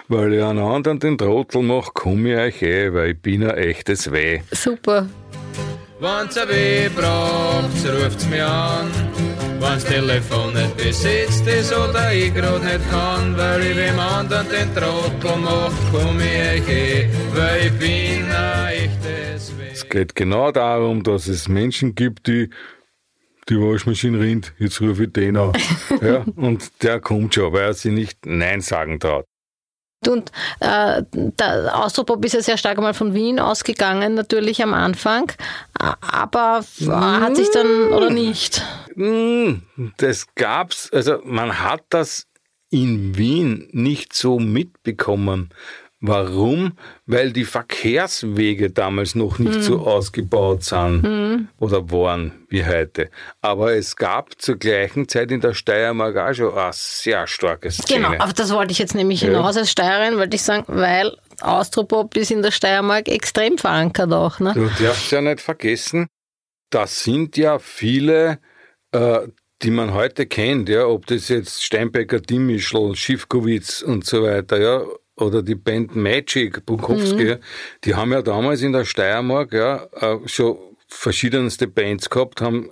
weil 0.09 0.35
ich 0.35 0.43
einen 0.43 0.61
anderen 0.61 1.01
den 1.01 1.19
Trottel 1.19 1.63
mache, 1.63 1.91
komm 1.93 2.27
ich 2.27 2.37
euch 2.37 2.63
eh, 2.63 2.93
weil 2.95 3.11
ich 3.11 3.21
bin 3.21 3.43
ein 3.43 3.57
echtes 3.59 4.13
Weh. 4.13 4.41
Super. 4.53 5.09
Wenn's 6.01 6.39
ein 6.39 6.49
weh 6.49 6.89
braucht, 6.89 7.85
ruft's 7.85 8.27
mich 8.27 8.43
an. 8.43 8.91
Wenn's 9.61 9.85
Telefon 9.85 10.55
nicht 10.55 10.75
besetzt 10.79 11.47
ist 11.47 11.75
oder 11.75 12.11
ich 12.15 12.35
grad 12.35 12.65
nicht 12.65 12.91
kann, 12.91 13.37
weil 13.37 13.63
ich 13.63 13.77
wem 13.77 13.99
anderen 13.99 14.47
den 14.49 14.75
Trottel 14.75 15.37
mach, 15.37 15.71
komm 15.93 16.19
ich 16.21 16.63
euch 16.63 16.69
eh, 16.71 17.09
weil 17.35 17.67
ich 17.67 17.73
bin 17.79 18.33
ein 18.33 18.69
echtes 18.69 19.59
Weh. 19.59 19.73
Es 19.73 19.87
geht 19.87 20.15
genau 20.15 20.51
darum, 20.53 21.03
dass 21.03 21.29
es 21.29 21.49
Menschen 21.49 21.95
gibt, 21.95 22.27
die 22.29 22.49
die 23.51 23.61
Waschmaschine 23.61 24.21
rinnt, 24.21 24.55
jetzt 24.59 24.81
rufe 24.81 25.05
ich 25.05 25.13
den 25.13 25.37
an. 25.37 25.53
ja, 26.01 26.25
und 26.37 26.83
der 26.83 27.01
kommt 27.01 27.35
schon, 27.35 27.53
weil 27.53 27.65
er 27.65 27.75
sich 27.75 27.93
nicht 27.93 28.25
Nein 28.25 28.63
sagen 28.63 29.01
traut. 29.01 29.27
Und 30.09 30.33
äh, 30.61 31.03
der 31.13 31.79
Austropop 31.79 32.25
ist 32.25 32.33
ja 32.33 32.41
sehr 32.41 32.57
stark 32.57 32.79
mal 32.79 32.95
von 32.95 33.13
Wien 33.13 33.39
ausgegangen, 33.39 34.15
natürlich 34.15 34.63
am 34.63 34.73
Anfang. 34.73 35.31
Aber 35.79 36.65
hat 36.95 37.37
sich 37.37 37.51
dann 37.51 37.93
oder 37.93 38.09
nicht? 38.11 38.63
Hm, 38.95 39.63
Das 39.99 40.27
gab's, 40.35 40.91
also 40.93 41.19
man 41.25 41.61
hat 41.61 41.83
das 41.91 42.27
in 42.71 43.17
Wien 43.17 43.69
nicht 43.73 44.15
so 44.15 44.39
mitbekommen. 44.39 45.51
Warum? 46.03 46.79
Weil 47.05 47.31
die 47.33 47.45
Verkehrswege 47.45 48.71
damals 48.71 49.15
noch 49.15 49.39
nicht 49.39 49.63
so 49.63 49.81
ausgebaut 49.81 50.65
sind 50.65 51.49
oder 51.59 51.91
waren 51.91 52.47
wie 52.49 52.65
heute. 52.65 53.11
Aber 53.43 53.75
es 53.75 53.97
gab 53.97 54.41
zur 54.41 54.57
gleichen 54.57 55.09
Zeit 55.09 55.31
in 55.31 55.43
der 55.43 55.53
Steiermark 55.53 56.17
auch 56.17 56.33
schon 56.33 56.57
eine 56.57 56.71
sehr 56.73 57.27
starke 57.27 57.71
Szene. 57.71 58.09
Genau, 58.09 58.25
auf 58.25 58.33
das 58.33 58.51
wollte 58.51 58.73
ich 58.73 58.79
jetzt 58.79 58.95
nämlich 58.95 59.21
hinaus 59.21 59.59
als 59.59 59.71
Steirerin, 59.71 60.17
wollte 60.17 60.37
ich 60.37 60.43
sagen, 60.43 60.65
weil 60.69 61.15
Austropop 61.43 62.17
ist 62.17 62.31
in 62.31 62.41
der 62.41 62.51
Steiermark 62.51 63.09
extrem 63.09 63.59
verankert 63.59 64.13
auch. 64.13 64.41
Ne? 64.41 64.55
Du 64.55 64.71
darfst 64.83 65.13
ja 65.13 65.21
nicht 65.21 65.41
vergessen, 65.41 66.07
das 66.71 67.05
sind 67.05 67.37
ja 67.37 67.59
viele, 67.59 68.39
äh, 68.93 69.21
die 69.63 69.71
man 69.71 69.93
heute 69.93 70.25
kennt, 70.27 70.71
ja, 70.71 70.87
ob 70.87 71.07
das 71.07 71.29
jetzt 71.29 71.63
Steinbecker, 71.63 72.21
Dimischl, 72.21 72.95
Schiffkowitz 72.95 73.83
und 73.83 74.07
so 74.07 74.23
weiter, 74.23 74.59
ja, 74.59 74.83
oder 75.21 75.43
die 75.43 75.55
Band 75.55 75.95
Magic, 75.95 76.65
Bukowski, 76.67 77.29
ja, 77.29 77.37
die 77.85 77.95
haben 77.95 78.13
ja 78.13 78.23
damals 78.23 78.63
in 78.63 78.73
der 78.73 78.85
Steiermark 78.85 79.53
ja 79.53 79.87
äh, 79.93 80.19
schon 80.27 80.59
verschiedenste 80.89 81.67
Bands 81.67 82.11
gehabt, 82.11 82.41
haben 82.41 82.71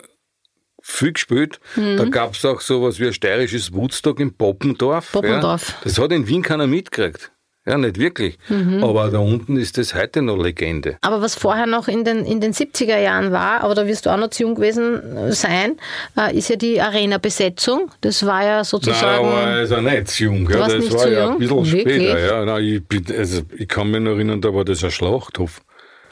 viel 0.82 1.12
gespielt. 1.12 1.60
Da 1.76 2.04
gab's 2.04 2.44
auch 2.44 2.60
sowas 2.60 2.98
wie 2.98 3.08
ein 3.08 3.12
steirisches 3.12 3.72
Woodstock 3.72 4.20
in 4.20 4.34
Poppendorf. 4.34 5.12
Poppendorf. 5.12 5.68
Ja. 5.68 5.76
Das 5.84 5.98
hat 5.98 6.12
in 6.12 6.26
Wien 6.26 6.42
keiner 6.42 6.66
mitgekriegt. 6.66 7.30
Ja, 7.68 7.76
nicht 7.76 7.98
wirklich. 7.98 8.38
Aber 8.80 9.10
da 9.10 9.18
unten 9.18 9.56
ist 9.56 9.76
das 9.76 9.94
heute 9.94 10.22
noch 10.22 10.36
Legende. 10.36 10.96
Aber 11.02 11.20
was 11.20 11.34
vorher 11.34 11.66
noch 11.66 11.86
in 11.88 12.04
den, 12.04 12.24
in 12.24 12.40
den 12.40 12.52
70er 12.52 12.98
Jahren 12.98 13.30
war, 13.30 13.62
aber 13.62 13.74
da 13.74 13.86
wirst 13.86 14.06
du 14.06 14.10
auch 14.10 14.16
noch 14.16 14.30
zu 14.30 14.44
jung 14.44 14.54
gewesen 14.54 15.32
sein, 15.32 15.76
äh, 16.16 16.36
ist 16.36 16.48
ja 16.48 16.56
die 16.56 16.80
Arena-Besetzung. 16.80 17.90
Das 18.00 18.24
war 18.24 18.44
ja 18.44 18.64
sozusagen. 18.64 19.26
Nein, 19.26 19.34
aber 19.34 19.46
also 19.46 19.80
nicht 19.80 20.08
zu 20.08 20.24
jung. 20.24 20.48
Ja, 20.50 20.68
das 20.68 20.92
war 20.92 21.08
ja 21.08 21.24
jung? 21.24 21.32
ein 21.34 21.38
bisschen 21.38 21.72
Wirklich? 21.72 22.08
später. 22.08 22.26
Ja. 22.26 22.44
Nein, 22.44 22.64
ich, 22.64 22.84
bin, 22.84 23.04
also 23.16 23.42
ich 23.56 23.68
kann 23.68 23.90
mich 23.90 24.00
noch 24.00 24.12
erinnern, 24.12 24.40
da 24.40 24.54
war 24.54 24.64
das 24.64 24.82
ein 24.82 24.90
Schlachthof. 24.90 25.60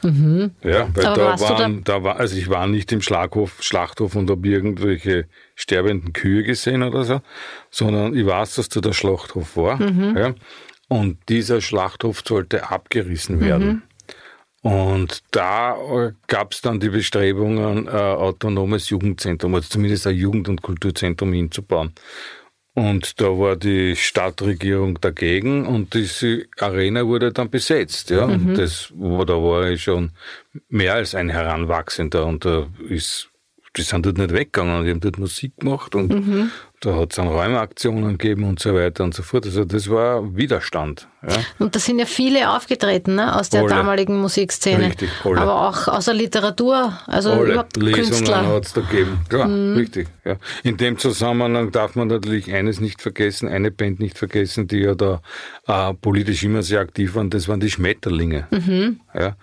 Ja, 0.03 0.09
weil 0.11 0.11
Mhm. 0.11 0.51
Aber 0.63 1.15
da 1.15 1.39
waren, 1.39 1.83
da 1.83 2.03
war, 2.03 2.19
also 2.19 2.37
ich 2.37 2.49
war 2.49 2.67
nicht 2.67 2.91
im 2.91 3.01
Schlaghof, 3.01 3.57
Schlachthof 3.61 4.15
und 4.15 4.29
habe 4.29 4.47
irgendwelche 4.47 5.25
sterbenden 5.55 6.13
Kühe 6.13 6.43
gesehen 6.43 6.83
oder 6.83 7.03
so, 7.03 7.21
sondern 7.71 8.15
ich 8.15 8.25
weiß, 8.25 8.55
dass 8.55 8.69
da 8.69 8.79
der 8.79 8.93
Schlachthof 8.93 9.57
war. 9.57 9.81
Mhm. 9.81 10.15
Ja, 10.15 10.33
und 10.87 11.17
dieser 11.29 11.61
Schlachthof 11.61 12.23
sollte 12.25 12.69
abgerissen 12.69 13.39
werden. 13.39 13.67
Mhm. 13.67 13.81
Und 14.61 15.23
da 15.31 15.77
gab 16.27 16.51
es 16.51 16.61
dann 16.61 16.79
die 16.79 16.89
Bestrebungen, 16.89 17.87
ein 17.87 17.89
autonomes 17.89 18.89
Jugendzentrum, 18.89 19.55
also 19.55 19.69
zumindest 19.69 20.07
ein 20.07 20.15
Jugend- 20.15 20.49
und 20.49 20.61
Kulturzentrum 20.61 21.31
hinzubauen. 21.31 21.93
Und 22.73 23.19
da 23.19 23.25
war 23.25 23.55
die 23.55 23.95
Stadtregierung 23.95 25.01
dagegen 25.01 25.65
und 25.65 25.95
diese 25.95 26.45
Arena 26.59 27.07
wurde 27.07 27.31
dann 27.31 27.49
besetzt. 27.49 28.11
Ja. 28.11 28.25
Und 28.25 28.55
das, 28.55 28.93
da 28.93 29.33
war 29.33 29.69
ich 29.69 29.81
schon 29.83 30.11
mehr 30.69 30.93
als 30.93 31.15
ein 31.15 31.29
Heranwachsender 31.29 32.25
und 32.27 32.45
da 32.45 32.67
ist, 32.87 33.29
die 33.77 33.83
sind 33.83 34.05
dort 34.05 34.17
nicht 34.17 34.33
weggegangen, 34.33 34.83
die 34.83 34.91
haben 34.91 34.99
dort 34.99 35.19
Musik 35.19 35.57
gemacht 35.57 35.95
und 35.95 36.51
da 36.81 36.95
hat 36.95 37.11
es 37.11 37.15
dann 37.15 37.27
Räumeaktionen 37.27 38.17
gegeben 38.17 38.43
und 38.43 38.59
so 38.59 38.75
weiter 38.75 39.03
und 39.03 39.13
so 39.13 39.23
fort. 39.23 39.45
Also 39.45 39.65
das 39.65 39.89
war 39.89 40.35
Widerstand. 40.35 41.07
Ja. 41.27 41.37
Und 41.57 41.75
da 41.75 41.79
sind 41.79 41.97
ja 41.97 42.05
viele 42.05 42.51
aufgetreten 42.51 43.15
ne, 43.15 43.35
aus 43.35 43.49
der 43.49 43.61
Alle. 43.61 43.69
damaligen 43.69 44.19
Musikszene. 44.19 44.87
Richtig, 44.87 45.09
alle. 45.23 45.41
Aber 45.41 45.67
auch 45.67 45.87
aus 45.87 46.05
der 46.05 46.13
Literatur, 46.13 46.93
also 47.07 47.31
Alle 47.31 47.53
überhaupt 47.53 47.77
Lesungen 47.77 48.09
Künstler. 48.09 48.43
Mhm. 48.43 48.47
hat 48.47 48.65
es 48.65 48.73
da 48.73 48.81
gegeben. 48.81 49.19
Klar, 49.27 49.49
richtig. 49.75 50.07
Ja. 50.23 50.35
In 50.63 50.77
dem 50.77 50.99
Zusammenhang 50.99 51.71
darf 51.71 51.95
man 51.95 52.09
natürlich 52.09 52.53
eines 52.53 52.79
nicht 52.79 53.01
vergessen, 53.01 53.47
eine 53.47 53.71
Band 53.71 53.99
nicht 53.99 54.17
vergessen, 54.17 54.67
die 54.67 54.79
ja 54.79 54.93
da 54.93 55.21
äh, 55.67 55.95
politisch 55.95 56.43
immer 56.43 56.61
sehr 56.61 56.81
aktiv 56.81 57.15
waren, 57.15 57.31
das 57.31 57.47
waren 57.47 57.59
die 57.59 57.71
Schmetterlinge. 57.71 58.47
Mhm. 58.51 58.99
Ja, 59.15 59.35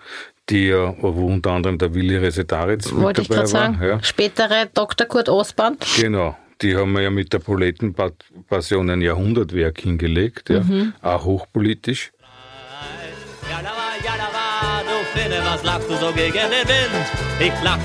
die 0.49 0.67
ja, 0.67 0.93
wo 0.99 1.27
unter 1.27 1.51
anderem 1.51 1.77
der 1.77 1.93
Willi 1.93 2.17
Resetaritz 2.17 2.91
mit 2.91 3.01
Wollte 3.01 3.21
ich 3.21 3.27
dabei 3.27 3.41
gerade 3.41 3.53
war. 3.53 3.61
sagen. 3.61 3.83
Ja. 3.83 4.03
Spätere 4.03 4.67
Dr. 4.73 5.07
Kurt 5.07 5.29
Osborn. 5.29 5.77
Genau. 5.99 6.37
Die 6.61 6.75
haben 6.75 6.93
wir 6.93 7.01
ja 7.01 7.09
mit 7.09 7.33
der 7.33 7.39
Proletenpassion 7.39 8.89
ein 8.89 9.01
Jahrhundertwerk 9.01 9.81
hingelegt, 9.81 10.49
ja. 10.49 10.61
Mhm. 10.61 10.93
auch 11.01 11.25
hochpolitisch. 11.25 12.11
Jalawa, 13.49 13.91
jalawa, 14.03 14.31
du 14.31 14.34
Finne, 15.15 15.39
was 15.45 15.63
lachst 15.63 15.89
du 15.89 15.95
so 15.95 16.11
gegen 16.11 16.33
den 16.33 16.67
Wind? 16.67 17.05
Ich 17.39 17.53
lache, 17.63 17.79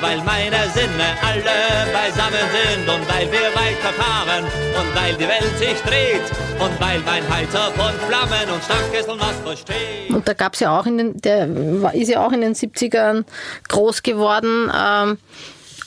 weil 0.00 0.18
meine 0.24 0.68
Sinne 0.74 1.08
alle 1.22 1.92
beisammen 1.92 2.46
sind 2.56 2.88
und 2.88 3.08
weil 3.08 3.30
wir 3.30 3.48
weiterfahren 3.54 4.44
und 4.44 4.96
weil 4.96 5.14
die 5.14 5.28
Welt 5.28 5.58
sich 5.58 5.78
dreht 5.82 6.24
und 6.58 6.80
weil 6.80 7.00
mein 7.00 7.22
Heizer 7.28 7.70
von 7.72 7.92
Flammen 8.08 8.50
und 8.54 8.62
Stankkessel 8.64 9.20
was 9.20 9.36
versteht. 9.44 10.10
Und 10.10 10.26
da 10.26 10.32
gab 10.32 10.54
es 10.54 10.60
ja 10.60 10.78
auch 10.78 10.86
in 10.86 10.98
den, 10.98 11.20
der 11.20 11.48
ist 11.94 12.08
ja 12.08 12.26
auch 12.26 12.32
in 12.32 12.40
den 12.40 12.54
70ern 12.54 13.24
groß 13.68 14.02
geworden, 14.02 14.72
ähm, 14.74 15.18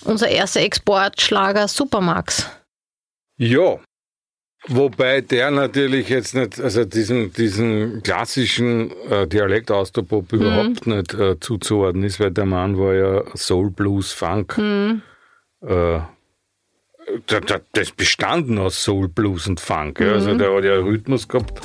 unser 0.06 0.27
erster 0.29 0.62
Exportschlager 0.62 1.67
Supermax. 1.67 2.49
Ja, 3.38 3.79
wobei 4.67 5.21
der 5.21 5.52
natürlich 5.52 6.10
jetzt 6.10 6.36
nicht, 6.36 6.60
also 6.60 6.86
diesen, 6.86 7.34
diesen 7.34 8.04
klassischen 8.04 8.91
äh, 9.10 9.28
Dialektaustropop 9.28 10.34
überhaupt 10.34 10.88
nicht 10.88 11.13
äh, 11.13 11.39
zuzuordnen 11.39 12.04
ist, 12.04 12.19
weil 12.19 12.32
der 12.32 12.45
Mann 12.45 12.78
war 12.78 12.93
ja 12.93 13.23
Soul, 13.36 13.71
Blues, 13.71 14.12
Funk. 14.12 14.58
Äh, 14.58 15.99
da, 17.28 17.39
da, 17.39 17.60
das 17.73 17.91
bestanden 17.91 18.58
aus 18.58 18.84
Soul, 18.84 19.10
Blues 19.10 19.47
und 19.47 19.60
Funk. 19.60 19.99
Ja. 19.99 20.13
Also 20.13 20.36
der 20.38 20.56
hat 20.56 20.63
ja 20.63 20.76
Rhythmus 20.76 21.28
gehabt. 21.28 21.62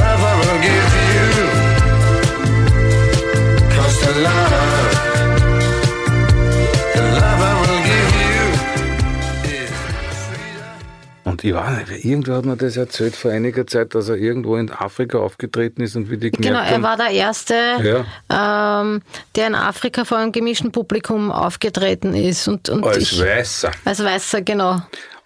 Love 0.00 0.22
I 0.22 0.34
will 0.40 0.58
give 0.60 0.94
you. 1.14 1.28
Cause 3.70 3.96
the 4.00 4.12
love, 4.22 4.69
Und 11.40 11.48
ich 11.48 11.54
weiß 11.54 11.88
nicht, 11.88 12.04
irgendwer 12.04 12.36
hat 12.36 12.44
mir 12.44 12.56
das 12.56 12.76
erzählt 12.76 13.16
vor 13.16 13.30
einiger 13.30 13.66
Zeit, 13.66 13.94
dass 13.94 14.08
er 14.08 14.16
irgendwo 14.16 14.56
in 14.56 14.70
Afrika 14.70 15.18
aufgetreten 15.18 15.82
ist 15.82 15.96
und 15.96 16.10
wie 16.10 16.18
die 16.18 16.30
Genau, 16.30 16.60
er 16.60 16.82
war 16.82 16.96
der 16.96 17.10
Erste, 17.10 17.54
ähm, 18.30 19.02
der 19.36 19.46
in 19.46 19.54
Afrika 19.54 20.04
vor 20.04 20.18
einem 20.18 20.32
gemischten 20.32 20.70
Publikum 20.70 21.30
aufgetreten 21.30 22.14
ist. 22.14 22.46
Und, 22.46 22.68
und 22.68 22.84
als 22.84 22.98
ich, 22.98 23.20
Weißer. 23.20 23.70
als 23.84 24.04
Weißer, 24.04 24.42
genau. 24.42 24.82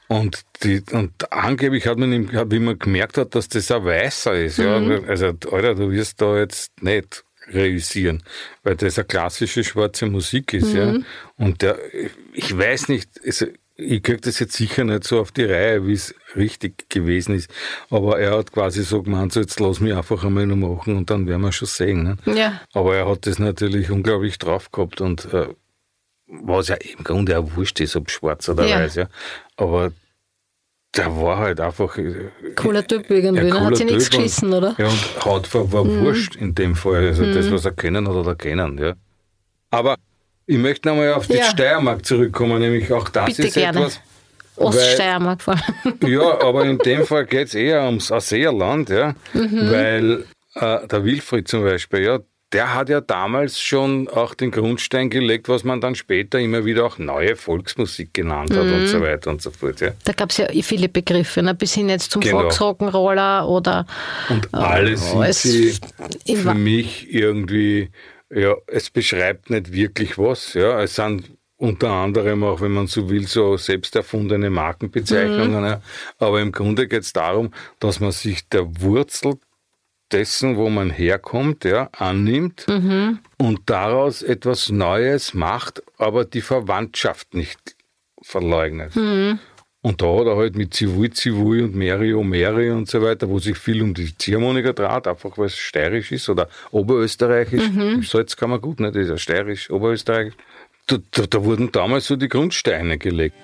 Und, 0.07 0.43
die, 0.63 0.83
und 0.93 1.33
angeblich 1.33 1.87
hat 1.87 1.99
man 1.99 2.13
ihm, 2.13 2.31
wie 2.31 2.59
man 2.61 2.79
gemerkt 2.79 3.19
hat, 3.19 3.35
dass 3.35 3.49
das 3.49 3.71
ein 3.73 3.85
Weißer 3.85 4.35
ist. 4.35 4.59
Ja. 4.59 4.77
Also, 5.09 5.33
Alter, 5.51 5.75
du 5.75 5.91
wirst 5.91 6.21
da 6.21 6.39
jetzt 6.39 6.71
nicht 6.81 7.25
realisieren, 7.49 8.23
weil 8.63 8.77
das 8.77 8.99
eine 8.99 9.07
klassische 9.07 9.65
schwarze 9.65 10.07
Musik 10.07 10.53
ist. 10.53 10.73
Ja. 10.75 10.95
Und 11.37 11.63
der, 11.63 11.79
ich 12.33 12.57
weiß 12.57 12.89
nicht, 12.89 13.11
also, 13.25 13.47
ich 13.77 14.03
krieg 14.03 14.23
das 14.23 14.39
jetzt 14.39 14.55
sicher 14.55 14.85
nicht 14.85 15.05
so 15.05 15.19
auf 15.21 15.33
die 15.33 15.45
Reihe, 15.45 15.87
wie 15.87 15.95
es 15.95 16.15
richtig 16.37 16.89
gewesen 16.91 17.35
ist. 17.35 17.51
Aber 17.91 18.19
er 18.21 18.39
hat 18.39 18.53
quasi 18.53 18.83
so 18.85 19.03
gemeint, 19.03 19.33
so 19.33 19.41
jetzt 19.41 19.59
lass 19.59 19.81
mich 19.81 19.95
einfach 19.95 20.23
einmal 20.25 20.47
noch 20.47 20.57
machen 20.57 20.97
und 20.97 21.11
dann 21.11 21.27
werden 21.27 21.43
wir 21.43 21.53
schon 21.53 21.67
sehen. 21.69 22.03
Ne? 22.25 22.35
Ja. 22.35 22.61
Aber 22.73 22.97
er 22.97 23.09
hat 23.09 23.27
das 23.27 23.39
natürlich 23.39 23.91
unglaublich 23.91 24.39
drauf 24.39 24.71
gehabt 24.71 25.01
und 25.01 25.33
äh, 25.33 25.49
was 26.27 26.69
ja 26.69 26.77
im 26.77 27.03
Grunde 27.05 27.39
auch 27.39 27.57
wurscht 27.57 27.81
ist, 27.81 27.97
ob 27.97 28.11
schwarz 28.11 28.49
oder 28.49 28.65
Ja. 28.67 28.79
weiß, 28.79 28.95
ja. 28.95 29.09
Aber 29.57 29.93
der 30.97 31.17
war 31.21 31.39
halt 31.39 31.61
einfach. 31.61 31.99
äh, 31.99 32.31
Cooler 32.55 32.87
Typ 32.87 33.11
irgendwie, 33.11 33.51
ne? 33.51 33.61
hat 33.61 33.77
sich 33.77 33.87
nichts 33.87 34.09
geschissen, 34.11 34.53
oder? 34.53 34.77
Ja, 34.79 34.87
und 34.87 35.25
Hautfarbe 35.25 35.73
war 35.73 35.85
Mhm. 35.85 36.01
wurscht 36.05 36.37
in 36.37 36.55
dem 36.55 36.77
Fall. 36.77 37.09
Also 37.09 37.25
das, 37.33 37.51
was 37.51 37.65
er 37.65 37.73
kennen 37.73 38.07
hat, 38.09 38.15
hat 38.15 38.27
er 38.27 38.37
kennen, 38.37 38.79
ja. 38.79 38.95
Aber 39.71 39.97
ich 40.47 40.59
möchte 40.59 40.89
nochmal 40.89 41.13
auf 41.15 41.27
die 41.27 41.35
Ja. 41.37 41.45
Steiermark 41.45 42.05
zurückkommen, 42.05 42.61
nämlich 42.61 42.93
auch 42.93 43.09
das 43.09 43.27
Bitte 43.27 43.49
ist 43.49 43.55
gerne. 43.55 43.79
etwas. 43.81 44.01
Oststeiermark 44.57 45.43
vor 45.43 45.55
allem. 45.55 45.95
Ja, 46.09 46.41
aber 46.43 46.65
in 46.65 46.79
dem 46.79 47.05
Fall 47.07 47.27
geht 47.27 47.49
es 47.49 47.55
eher 47.55 47.85
ums 47.85 48.13
Ausseerland, 48.13 48.89
ja. 48.89 49.15
Mhm. 49.33 49.71
Weil 49.71 50.25
äh, 50.55 50.87
der 50.87 51.05
Wilfried 51.05 51.49
zum 51.49 51.65
Beispiel, 51.65 52.01
ja, 52.03 52.19
der 52.53 52.73
hat 52.73 52.89
ja 52.89 53.01
damals 53.01 53.61
schon 53.61 54.07
auch 54.07 54.33
den 54.35 54.53
Grundstein 54.53 55.11
gelegt, 55.11 55.49
was 55.49 55.65
man 55.65 55.81
dann 55.81 55.97
später 55.97 56.39
immer 56.39 56.65
wieder 56.65 56.85
auch 56.85 56.99
neue 56.99 57.35
Volksmusik 57.35 58.15
genannt 58.15 58.53
hat 58.53 58.63
und 58.63 58.87
so 58.87 59.01
weiter 59.01 59.31
und 59.31 59.43
so 59.43 59.51
fort. 59.51 59.81
Ja. 59.81 59.91
Da 60.05 60.13
gab 60.13 60.31
es 60.31 60.37
ja 60.37 60.47
viele 60.63 60.89
Begriffe, 60.89 61.43
ne? 61.43 61.53
bis 61.55 61.75
hin 61.75 61.89
jetzt 61.89 62.13
zum 62.13 62.21
Genau. 62.23 62.43
Volksrock'n'Roller 62.49 63.47
oder 63.49 63.87
Und 64.29 64.55
alle 64.55 64.97
sind 64.97 65.21
es- 65.25 65.43
sie 65.43 65.75
in 66.27 66.37
für 66.37 66.55
mich 66.55 67.13
irgendwie, 67.13 67.91
ja, 68.35 68.55
es 68.67 68.91
beschreibt 68.91 69.51
nicht 69.51 69.73
wirklich 69.73 70.19
was. 70.19 70.55
Ja, 70.55 70.83
es 70.83 70.97
sind 70.97 71.31
unter 71.57 71.91
anderem 71.91 72.43
auch, 72.45 72.61
wenn 72.61 72.73
man 72.73 72.87
so 72.89 73.09
will, 73.09 73.27
so 73.27 73.57
selbst 73.57 73.95
erfundene 73.97 74.51
Markenbezeichnungen. 74.51 75.61
Mhm. 75.61 75.67
Ja. 75.67 75.81
Aber 76.19 76.41
im 76.41 76.53
Grunde 76.53 76.89
geht 76.89 77.03
es 77.03 77.13
darum, 77.13 77.53
dass 77.81 78.01
man 78.01 78.13
sich 78.13 78.49
der 78.49 78.81
Wurzel 78.83 79.35
dessen, 80.13 80.57
wo 80.57 80.69
man 80.69 80.91
herkommt, 80.91 81.65
ja, 81.65 81.89
annimmt 81.93 82.67
Mhm. 82.69 83.21
und 83.39 83.61
daraus 83.67 84.23
etwas 84.23 84.69
Neues 84.69 85.33
macht, 85.35 85.83
aber 85.99 86.25
die 86.25 86.43
Verwandtschaft 86.43 87.35
nicht 87.35 87.77
verleugnet. 88.23 88.95
Mhm. 88.97 89.39
Und 89.85 90.01
da 90.01 90.07
hat 90.07 90.27
er 90.27 90.37
halt 90.37 90.57
mit 90.57 90.73
Zivui 90.73 91.11
Zivui 91.11 91.61
und 91.61 91.75
Meri 91.75 92.15
O 92.15 92.25
Meri 92.25 92.71
und 92.71 92.89
so 92.89 93.03
weiter, 93.03 93.29
wo 93.29 93.39
sich 93.39 93.59
viel 93.59 93.83
um 93.83 93.93
die 93.93 94.17
Ziehharmonika 94.17 94.73
draht, 94.73 95.07
einfach 95.07 95.37
weil 95.37 95.49
es 95.49 95.59
steirisch 95.59 96.11
ist 96.11 96.27
oder 96.31 96.49
oberösterreichisch. 96.71 97.69
Mhm. 97.69 98.03
Salz 98.03 98.35
kann 98.35 98.49
man 98.49 98.63
gut, 98.63 98.81
ne? 98.81 98.91
Das 98.91 99.03
ist 99.03 99.11
ja 99.11 99.19
steirisch, 99.19 99.71
oberösterreichisch. 99.71 100.37
Da, 100.87 100.97
da, 101.11 101.27
da 101.27 101.45
wurden 101.45 101.71
damals 101.71 102.07
so 102.07 102.17
die 102.17 102.31
Grundsteine 102.31 102.97
gelegt. 102.97 103.37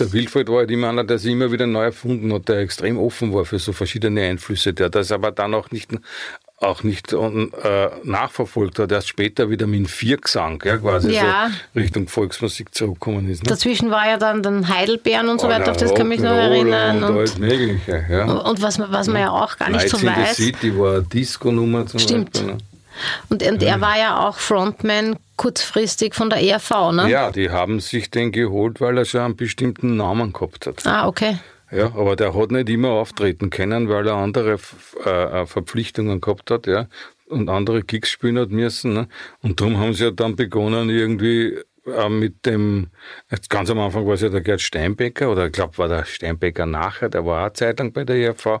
Der 0.00 0.10
Wilfried 0.14 0.48
war 0.48 0.60
halt 0.60 0.70
immer 0.70 0.88
einer, 0.88 1.04
der 1.04 1.18
sich 1.18 1.30
immer 1.30 1.52
wieder 1.52 1.66
neu 1.66 1.84
erfunden 1.84 2.32
hat, 2.32 2.48
der 2.48 2.60
extrem 2.60 2.98
offen 2.98 3.34
war 3.34 3.44
für 3.44 3.58
so 3.58 3.74
verschiedene 3.74 4.22
Einflüsse, 4.22 4.72
der 4.72 4.88
das 4.88 5.12
aber 5.12 5.30
dann 5.30 5.52
auch 5.52 5.70
nicht, 5.72 5.90
auch 6.60 6.82
nicht 6.82 7.12
äh, 7.14 7.88
nachverfolgt 8.04 8.78
hat, 8.78 8.92
erst 8.92 9.08
später 9.08 9.48
wieder 9.48 9.66
mit 9.66 9.78
dem 9.80 9.86
Viergesang, 9.86 10.62
ja, 10.64 10.76
quasi 10.76 11.12
Ja. 11.12 11.50
so 11.74 11.80
Richtung 11.80 12.06
Volksmusik 12.06 12.74
zurückgekommen 12.74 13.30
ist. 13.30 13.42
Ne? 13.42 13.48
Dazwischen 13.48 13.90
war 13.90 14.06
ja 14.06 14.18
dann 14.18 14.42
den 14.42 14.68
Heidelbeeren 14.68 15.30
und 15.30 15.40
so 15.40 15.48
weiter, 15.48 15.70
auf 15.70 15.78
das 15.78 15.94
kann 15.94 16.02
ich 16.12 16.18
mich 16.18 16.20
noch 16.20 16.36
erinnern. 16.36 16.98
Und, 17.02 17.10
Und, 17.10 17.16
alles 17.18 17.38
Mögliche, 17.38 18.04
ja. 18.10 18.24
und 18.30 18.60
was, 18.60 18.76
man- 18.78 18.92
was 18.92 19.06
man 19.08 19.22
ja 19.22 19.30
auch 19.30 19.56
gar 19.56 19.70
nicht 19.70 19.88
so 19.88 19.96
Nights 19.98 20.02
in 20.02 20.22
weiß. 20.24 20.36
the 20.36 20.42
City 20.44 20.78
war 20.78 20.92
eine 20.96 21.02
Disco-Nummer 21.04 21.86
zum 21.86 21.98
Stimmt. 22.00 22.32
Beispiel. 22.34 22.52
Ne? 22.54 22.58
Und, 23.30 23.42
und 23.42 23.62
er 23.62 23.80
war 23.80 23.98
ja 23.98 24.28
auch 24.28 24.36
Frontman 24.36 25.16
kurzfristig 25.36 26.14
von 26.14 26.28
der 26.28 26.42
ERV, 26.42 26.92
ne? 26.92 27.08
Ja, 27.08 27.30
die 27.30 27.48
haben 27.48 27.80
sich 27.80 28.10
den 28.10 28.30
geholt, 28.32 28.82
weil 28.82 28.98
er 28.98 29.06
schon 29.06 29.22
einen 29.22 29.36
bestimmten 29.36 29.96
Namen 29.96 30.34
gehabt 30.34 30.66
hat. 30.66 30.86
Ah, 30.86 31.08
okay. 31.08 31.38
Ja, 31.72 31.86
aber 31.94 32.16
der 32.16 32.34
hat 32.34 32.50
nicht 32.50 32.68
immer 32.68 32.90
auftreten 32.90 33.50
können, 33.50 33.88
weil 33.88 34.06
er 34.06 34.14
andere 34.14 34.58
äh, 35.04 35.46
Verpflichtungen 35.46 36.20
gehabt 36.20 36.50
hat, 36.50 36.66
ja, 36.66 36.88
und 37.28 37.48
andere 37.48 37.82
Gigs 37.82 38.10
spielen 38.10 38.38
hat 38.38 38.50
müssen. 38.50 38.92
Ne? 38.92 39.08
Und 39.40 39.60
darum 39.60 39.78
haben 39.78 39.94
sie 39.94 40.04
ja 40.04 40.10
dann 40.10 40.34
begonnen, 40.34 40.90
irgendwie 40.90 41.58
äh, 41.86 42.08
mit 42.08 42.44
dem, 42.44 42.88
ganz 43.48 43.70
am 43.70 43.78
Anfang 43.78 44.04
war 44.06 44.14
es 44.14 44.20
ja 44.20 44.28
der 44.28 44.40
Gerd 44.40 44.60
Steinbecker, 44.60 45.30
oder 45.30 45.46
ich 45.46 45.52
glaube, 45.52 45.78
war 45.78 45.88
der 45.88 46.04
Steinbecker 46.04 46.66
nachher, 46.66 47.08
der 47.08 47.24
war 47.24 47.38
auch 47.38 47.44
eine 47.44 47.52
Zeit 47.52 47.78
lang 47.78 47.92
bei 47.92 48.04
der 48.04 48.16
ERV. 48.16 48.60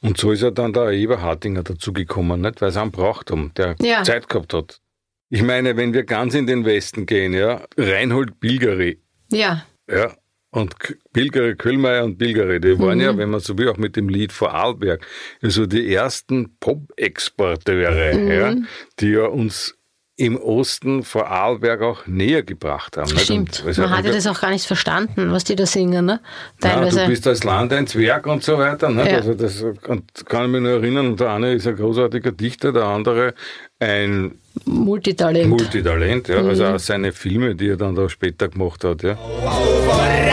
Und 0.00 0.16
so 0.18 0.32
ist 0.32 0.42
ja 0.42 0.50
dann 0.50 0.72
der 0.72 0.90
Eberhardinger 0.92 1.62
dazugekommen, 1.62 2.40
nicht? 2.40 2.62
weil 2.62 2.70
sie 2.72 2.80
einen 2.80 2.90
braucht 2.90 3.30
haben, 3.30 3.52
der 3.56 3.76
Ja. 3.82 4.02
Zeit 4.02 4.28
gehabt 4.28 4.54
hat. 4.54 4.80
Ich 5.28 5.42
meine, 5.42 5.76
wenn 5.76 5.92
wir 5.92 6.04
ganz 6.04 6.34
in 6.34 6.46
den 6.46 6.64
Westen 6.64 7.04
gehen, 7.04 7.34
ja, 7.34 7.64
Reinhold 7.76 8.40
Bilgeri, 8.40 8.98
Ja. 9.30 9.66
ja. 9.90 10.14
Und 10.56 10.74
Pilgere, 11.12 11.54
Köhlmeier 11.54 12.02
und 12.02 12.16
Pilgere, 12.16 12.58
die 12.58 12.78
waren 12.78 12.96
Mhm. 12.96 13.04
ja, 13.04 13.18
wenn 13.18 13.28
man 13.28 13.40
so 13.40 13.58
will, 13.58 13.68
auch 13.68 13.76
mit 13.76 13.94
dem 13.94 14.08
Lied 14.08 14.32
Vorarlberg, 14.32 15.06
also 15.42 15.66
die 15.66 15.92
ersten 15.92 16.56
Pop-Exporteure, 16.60 18.14
Mhm. 18.14 18.30
ja, 18.30 18.54
die 18.98 19.10
ja 19.10 19.26
uns 19.26 19.75
im 20.18 20.40
Osten 20.40 21.02
Vorarlberg 21.02 21.82
auch 21.82 22.06
näher 22.06 22.42
gebracht 22.42 22.96
haben. 22.96 23.08
Stimmt. 23.18 23.62
Also, 23.66 23.82
Man 23.82 23.90
hatte 23.96 24.10
das 24.12 24.26
auch 24.26 24.40
gar 24.40 24.48
nicht 24.50 24.64
verstanden, 24.66 25.30
was 25.30 25.44
die 25.44 25.56
da 25.56 25.66
singen, 25.66 26.06
ne? 26.06 26.20
ja, 26.62 26.70
Teilweise. 26.70 27.00
du 27.02 27.08
bist 27.08 27.26
als 27.26 27.44
Land 27.44 27.70
ein 27.74 27.86
Zwerg 27.86 28.26
und 28.26 28.42
so 28.42 28.56
weiter. 28.56 28.88
Nicht? 28.88 29.10
Ja. 29.10 29.16
Also 29.18 29.34
das 29.34 29.62
kann, 29.82 30.04
kann 30.24 30.46
ich 30.46 30.50
mich 30.52 30.62
nur 30.62 30.70
erinnern. 30.70 31.16
Der 31.16 31.32
eine 31.32 31.52
ist 31.52 31.66
ein 31.66 31.76
großartiger 31.76 32.32
Dichter, 32.32 32.72
der 32.72 32.84
andere 32.84 33.34
ein 33.78 34.38
Multitalent. 34.64 35.50
Multitalent. 35.50 36.28
Ja. 36.28 36.42
Mhm. 36.42 36.48
Also 36.48 36.64
auch 36.66 36.78
seine 36.78 37.12
Filme, 37.12 37.54
die 37.54 37.68
er 37.68 37.76
dann 37.76 37.94
da 37.94 38.08
später 38.08 38.48
gemacht 38.48 38.84
hat. 38.84 39.02
Ja. 39.02 39.16
Vorarlberg, 39.16 40.32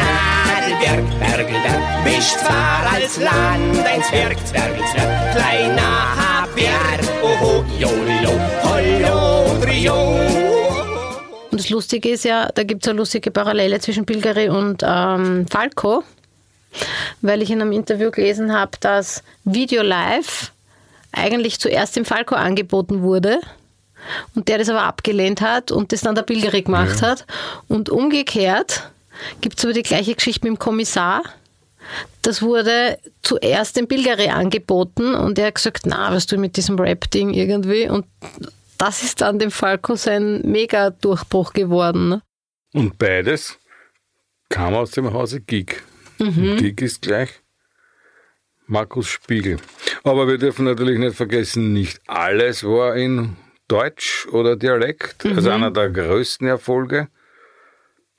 Bergelberg, 1.19 2.03
mischt 2.05 2.39
zwar 2.39 2.89
als 2.93 3.17
Land 3.17 3.79
ein 3.85 4.01
Zwerg, 4.03 4.37
Zwergel, 4.47 4.77
Zwerg, 4.93 5.35
kleiner 5.35 6.15
Haber, 6.15 7.03
oho, 7.21 7.65
jolo, 7.77 8.39
hollo, 8.63 9.32
trio. 9.73 9.95
Und 11.51 11.59
das 11.59 11.69
Lustige 11.69 12.09
ist 12.09 12.25
ja, 12.25 12.49
da 12.53 12.63
gibt 12.63 12.83
es 12.83 12.89
eine 12.89 12.97
lustige 12.97 13.31
Parallele 13.31 13.79
zwischen 13.79 14.05
Pilgeri 14.05 14.49
und 14.49 14.83
ähm, 14.85 15.45
Falco, 15.49 16.03
weil 17.21 17.41
ich 17.41 17.49
in 17.51 17.61
einem 17.61 17.71
Interview 17.71 18.11
gelesen 18.11 18.53
habe, 18.53 18.71
dass 18.79 19.23
Video 19.43 19.83
Live 19.83 20.51
eigentlich 21.11 21.59
zuerst 21.59 21.95
dem 21.95 22.05
Falco 22.05 22.35
angeboten 22.35 23.01
wurde 23.01 23.39
und 24.35 24.47
der 24.47 24.57
das 24.57 24.69
aber 24.69 24.83
abgelehnt 24.83 25.41
hat 25.41 25.71
und 25.71 25.91
das 25.91 26.01
dann 26.01 26.15
der 26.15 26.23
Pilgeri 26.23 26.63
gemacht 26.63 27.01
Ja. 27.01 27.09
hat. 27.09 27.25
Und 27.67 27.89
umgekehrt 27.89 28.89
gibt 29.41 29.57
es 29.59 29.65
aber 29.65 29.73
die 29.73 29.83
gleiche 29.83 30.15
Geschichte 30.15 30.41
mit 30.47 30.55
dem 30.57 30.59
Kommissar. 30.59 31.21
Das 32.21 32.41
wurde 32.41 32.97
zuerst 33.21 33.75
dem 33.75 33.87
Pilgeri 33.87 34.29
angeboten 34.29 35.13
und 35.13 35.37
er 35.37 35.47
hat 35.47 35.55
gesagt, 35.55 35.85
na, 35.85 36.11
was 36.11 36.25
du 36.25 36.37
mit 36.37 36.57
diesem 36.57 36.79
Rap-Ding 36.79 37.31
irgendwie 37.33 37.89
und 37.89 38.05
das 38.83 39.01
ist 39.01 39.21
dann 39.21 39.39
dem 39.39 39.49
Falco 39.51 39.95
sein 39.95 40.41
Mega-Durchbruch 40.41 41.53
geworden. 41.53 42.09
Ne? 42.09 42.21
Und 42.73 42.97
beides 42.97 43.57
kam 44.49 44.73
aus 44.73 44.91
dem 44.91 45.13
Hause 45.13 45.39
Gig. 45.39 45.81
Mhm. 46.19 46.57
Gig 46.57 46.81
ist 46.81 47.01
gleich 47.01 47.29
Markus 48.67 49.07
Spiegel. 49.07 49.57
Aber 50.03 50.27
wir 50.27 50.37
dürfen 50.37 50.65
natürlich 50.65 50.99
nicht 50.99 51.15
vergessen, 51.15 51.71
nicht 51.71 52.01
alles 52.07 52.63
war 52.65 52.95
in 52.95 53.37
Deutsch 53.69 54.27
oder 54.31 54.57
Dialekt. 54.57 55.25
Also 55.25 55.49
Mhm. 55.49 55.55
einer 55.55 55.71
der 55.71 55.89
größten 55.89 56.45
Erfolge, 56.47 57.07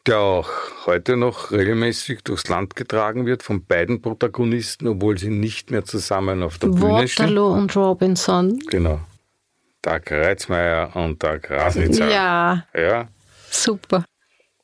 der 0.07 0.18
auch 0.18 0.48
heute 0.87 1.16
noch 1.18 1.50
regelmäßig 1.50 2.22
durchs 2.24 2.48
Land 2.48 2.74
getragen 2.74 3.27
wird 3.27 3.42
von 3.42 3.64
beiden 3.66 4.00
Protagonisten, 4.00 4.88
obwohl 4.88 5.18
sie 5.18 5.31
nicht 5.31 5.70
mehr 5.70 5.85
zusammen 5.85 6.42
auf 6.42 6.57
der 6.59 6.68
Bühne 6.68 7.07
stehen. 7.07 7.27
Waterloo 7.27 7.53
und 7.53 7.77
Robinson. 7.77 8.59
Genau. 8.70 9.00
Der 9.85 10.01
Kreuzmeier 10.01 10.94
und 10.97 11.23
der 11.23 11.38
Grasnitzer. 11.38 12.09
Ja, 12.11 12.64
Ja. 12.75 13.09
super. 13.51 14.05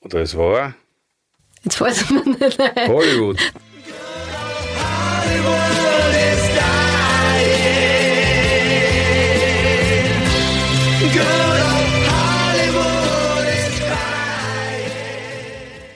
Oder 0.00 0.20
es 0.20 0.36
war 0.36 0.74
Jetzt 1.62 1.78
weiß 1.80 2.02
ich 2.02 2.10
mir 2.10 2.24
nicht. 2.24 2.58
Hollywood. 2.88 3.38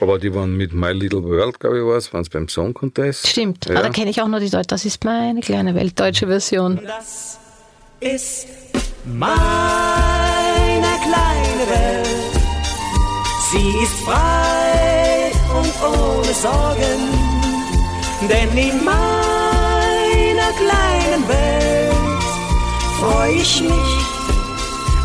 Aber 0.01 0.19
die 0.19 0.33
waren 0.33 0.55
mit 0.55 0.73
My 0.73 0.91
Little 0.91 1.23
World, 1.23 1.59
glaube 1.59 1.79
ich, 1.79 1.85
war 1.85 1.95
es, 1.97 2.13
waren 2.13 2.21
es 2.21 2.29
beim 2.29 2.47
Song 2.47 2.73
Contest. 2.73 3.27
Stimmt, 3.27 3.65
Ja. 3.65 3.75
aber 3.75 3.83
da 3.83 3.89
kenne 3.89 4.09
ich 4.11 4.21
auch 4.21 4.27
nur 4.27 4.39
die 4.39 4.49
Deutsche. 4.49 4.67
Das 4.67 4.85
ist 4.85 5.03
meine 5.03 5.39
kleine 5.41 5.73
Welt, 5.73 5.99
deutsche 5.99 6.27
Version. 6.27 6.79
Das 6.85 7.39
ist 8.01 8.47
meine 9.05 10.93
kleine 11.05 11.63
Welt. 11.69 12.33
Sie 13.51 13.69
ist 13.83 13.93
frei 14.03 15.31
und 15.57 15.73
ohne 15.83 16.33
Sorgen, 16.33 16.99
denn 18.29 18.57
in 18.57 18.83
meiner 18.83 20.51
kleinen 20.61 21.27
Welt 21.27 22.23
freue 22.99 23.33
ich 23.35 23.61
mich 23.61 23.95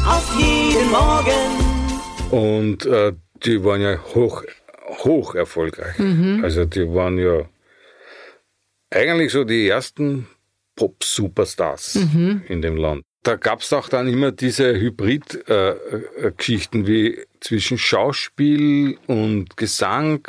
auf 0.06 0.26
jeden 0.38 0.90
Morgen. 0.90 1.50
Und 2.30 2.86
äh, 2.86 3.12
die 3.44 3.62
waren 3.64 3.80
ja 3.82 3.98
hoch, 4.14 4.42
hoch 5.04 5.34
erfolgreich. 5.34 5.98
Mhm. 5.98 6.40
Also 6.42 6.64
die 6.64 6.88
waren 6.94 7.18
ja 7.18 7.42
eigentlich 8.90 9.32
so 9.32 9.44
die 9.44 9.68
ersten 9.68 10.26
Pop-Superstars 10.76 11.94
Mhm. 11.96 12.42
in 12.48 12.62
dem 12.62 12.76
Land. 12.76 13.02
Da 13.22 13.37
gab 13.37 13.61
es 13.61 13.70
auch 13.72 13.88
dann 13.90 14.09
immer 14.09 14.33
diese 14.33 14.74
Hybrid-Geschichten 14.80 16.87
wie 16.87 17.18
zwischen 17.40 17.78
Schauspiel 17.78 18.98
und 19.06 19.56
Gesang. 19.56 20.26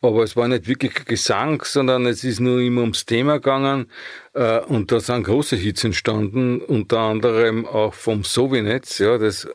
Aber 0.00 0.22
es 0.22 0.36
war 0.36 0.48
nicht 0.48 0.66
wirklich 0.66 0.94
Gesang, 1.06 1.62
sondern 1.64 2.06
es 2.06 2.24
ist 2.24 2.40
nur 2.40 2.60
immer 2.60 2.82
ums 2.82 3.06
Thema 3.06 3.34
gegangen. 3.34 3.86
Äh, 4.34 4.60
Und 4.60 4.92
da 4.92 5.00
sind 5.00 5.24
große 5.24 5.56
Hits 5.56 5.84
entstanden, 5.84 6.60
unter 6.60 6.98
anderem 6.98 7.64
auch 7.66 7.94
vom 7.94 8.22
Sovinetz, 8.24 8.98
ja, 8.98 9.16
das 9.18 9.48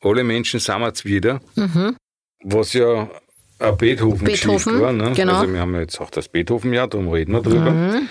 Alle 0.00 0.24
Menschen 0.24 0.60
jetzt 0.60 1.04
wieder 1.04 1.40
Mhm. 1.56 1.96
was 2.44 2.72
ja 2.74 3.08
eine 3.58 3.72
Beethoven-Geschichte 3.76 4.48
Beethoven, 4.48 4.80
war. 4.80 4.92
Ne? 4.92 5.12
genau. 5.14 5.40
Also 5.40 5.52
wir 5.52 5.60
haben 5.60 5.74
jetzt 5.76 6.00
auch 6.00 6.10
das 6.10 6.28
Beethoven-Jahr, 6.28 6.88
darum 6.88 7.08
reden 7.08 7.32
wir 7.32 7.42
drüber. 7.42 7.70
Mhm. 7.70 8.08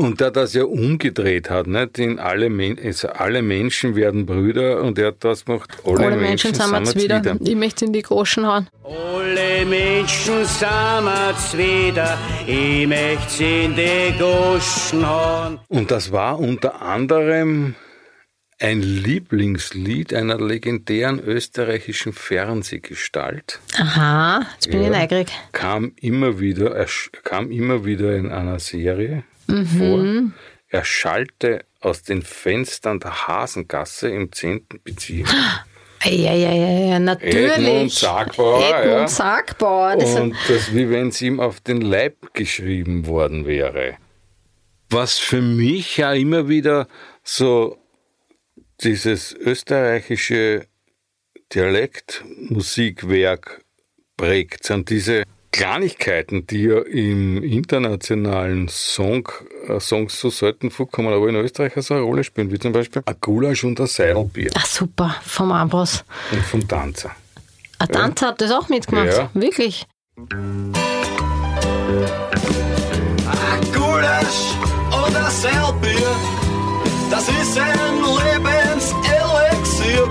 Und 0.00 0.20
der 0.20 0.30
das 0.30 0.54
ja 0.54 0.62
umgedreht 0.62 1.50
hat, 1.50 1.66
nicht? 1.66 1.98
In 1.98 2.20
alle, 2.20 2.50
Men 2.50 2.78
also 2.82 3.08
alle 3.08 3.42
Menschen 3.42 3.96
werden 3.96 4.26
Brüder 4.26 4.80
und 4.80 4.96
er 4.96 5.08
hat 5.08 5.24
das 5.24 5.44
gemacht, 5.44 5.76
alle, 5.84 6.06
Alle 6.06 6.16
Menschen 6.16 6.54
sind 6.54 6.70
wir 6.70 6.78
jetzt 6.78 6.94
wieder. 6.94 7.36
Ich 7.40 7.56
möchte 7.56 7.84
in 7.86 7.92
die 7.92 8.02
Groschen 8.02 8.46
hauen. 8.46 8.68
Alle 8.84 9.66
Menschen 9.66 10.44
sind 10.44 11.58
wieder, 11.58 12.16
ich 12.46 12.86
möchte 12.86 13.44
in 13.44 13.74
die 13.74 14.16
Goschen 14.16 15.04
hauen. 15.04 15.58
Und 15.66 15.90
das 15.90 16.12
war 16.12 16.38
unter 16.38 16.80
anderem 16.80 17.74
ein 18.60 18.80
Lieblingslied 18.80 20.14
einer 20.14 20.38
legendären 20.40 21.18
österreichischen 21.18 22.12
Fernsehgestalt. 22.12 23.58
Aha, 23.76 24.46
jetzt 24.54 24.70
bin 24.70 24.82
ich 24.82 24.90
Ja. 24.90 25.00
neugierig. 25.00 25.28
Kam 25.50 25.90
immer 26.00 26.38
wieder, 26.38 26.76
er 26.76 26.86
kam 27.24 27.50
immer 27.50 27.84
wieder 27.84 28.14
in 28.16 28.30
einer 28.30 28.60
Serie 28.60 29.24
Mhm. 29.48 29.66
vor. 29.66 30.32
Er 30.68 30.84
schallte 30.84 31.64
aus 31.80 32.02
den 32.02 32.22
Fenstern 32.22 33.00
der 33.00 33.26
Hasengasse 33.26 34.10
im 34.10 34.30
10. 34.32 34.66
Bezirk. 34.84 35.28
Ja, 36.04 36.32
ja, 36.32 36.52
ja, 36.52 36.90
ja, 36.90 36.98
natürlich. 37.00 37.58
Edmund 37.58 37.90
Sargbauer, 37.90 38.62
Edmund 38.62 39.00
ja. 39.00 39.08
Sargbauer. 39.08 39.96
Das 39.96 40.14
Und 40.14 40.36
das, 40.48 40.72
wie 40.72 40.88
wenn 40.90 41.08
es 41.08 41.20
ihm 41.20 41.40
auf 41.40 41.58
den 41.60 41.80
Leib 41.80 42.32
geschrieben 42.34 43.06
worden 43.06 43.46
wäre. 43.46 43.96
Was 44.90 45.18
für 45.18 45.42
mich 45.42 45.96
ja 45.96 46.12
immer 46.12 46.48
wieder 46.48 46.86
so 47.24 47.78
dieses 48.80 49.34
österreichische 49.34 50.68
Dialektmusikwerk 51.52 53.64
prägt, 54.16 54.62
sind 54.64 54.90
diese 54.90 55.24
Kleinigkeiten, 55.50 56.46
die 56.46 56.64
ja 56.64 56.80
im 56.80 57.42
internationalen 57.42 58.68
Song, 58.68 59.28
äh, 59.66 59.80
Songs 59.80 60.20
so 60.20 60.28
selten 60.30 60.70
vorkommen, 60.70 61.12
aber 61.12 61.28
in 61.28 61.34
Österreich 61.36 61.72
so 61.76 61.94
eine 61.94 62.02
Rolle 62.02 62.22
spielen, 62.24 62.50
wie 62.52 62.58
zum 62.58 62.72
Beispiel 62.72 63.02
ein 63.06 63.14
Gulasch 63.20 63.64
und 63.64 63.80
ein 63.80 63.86
Seidelbier 63.86 64.50
Ach, 64.54 64.66
super, 64.66 65.16
vom 65.24 65.52
Ambros. 65.52 66.04
und 66.32 66.42
vom 66.42 66.66
Tanzer. 66.68 67.10
Ein 67.78 67.88
Tanzer 67.88 68.28
hat 68.28 68.40
das 68.40 68.50
auch 68.50 68.68
mitgemacht. 68.68 69.08
Ja. 69.08 69.30
Wirklich. 69.34 69.86
Ein 70.16 70.72
Gulasch 73.72 74.54
und 74.90 75.16
ein 75.16 75.30
Seilbier, 75.30 76.16
das 77.10 77.28
ist 77.28 77.58
ein 77.58 78.02
Lebenselixier 78.02 80.06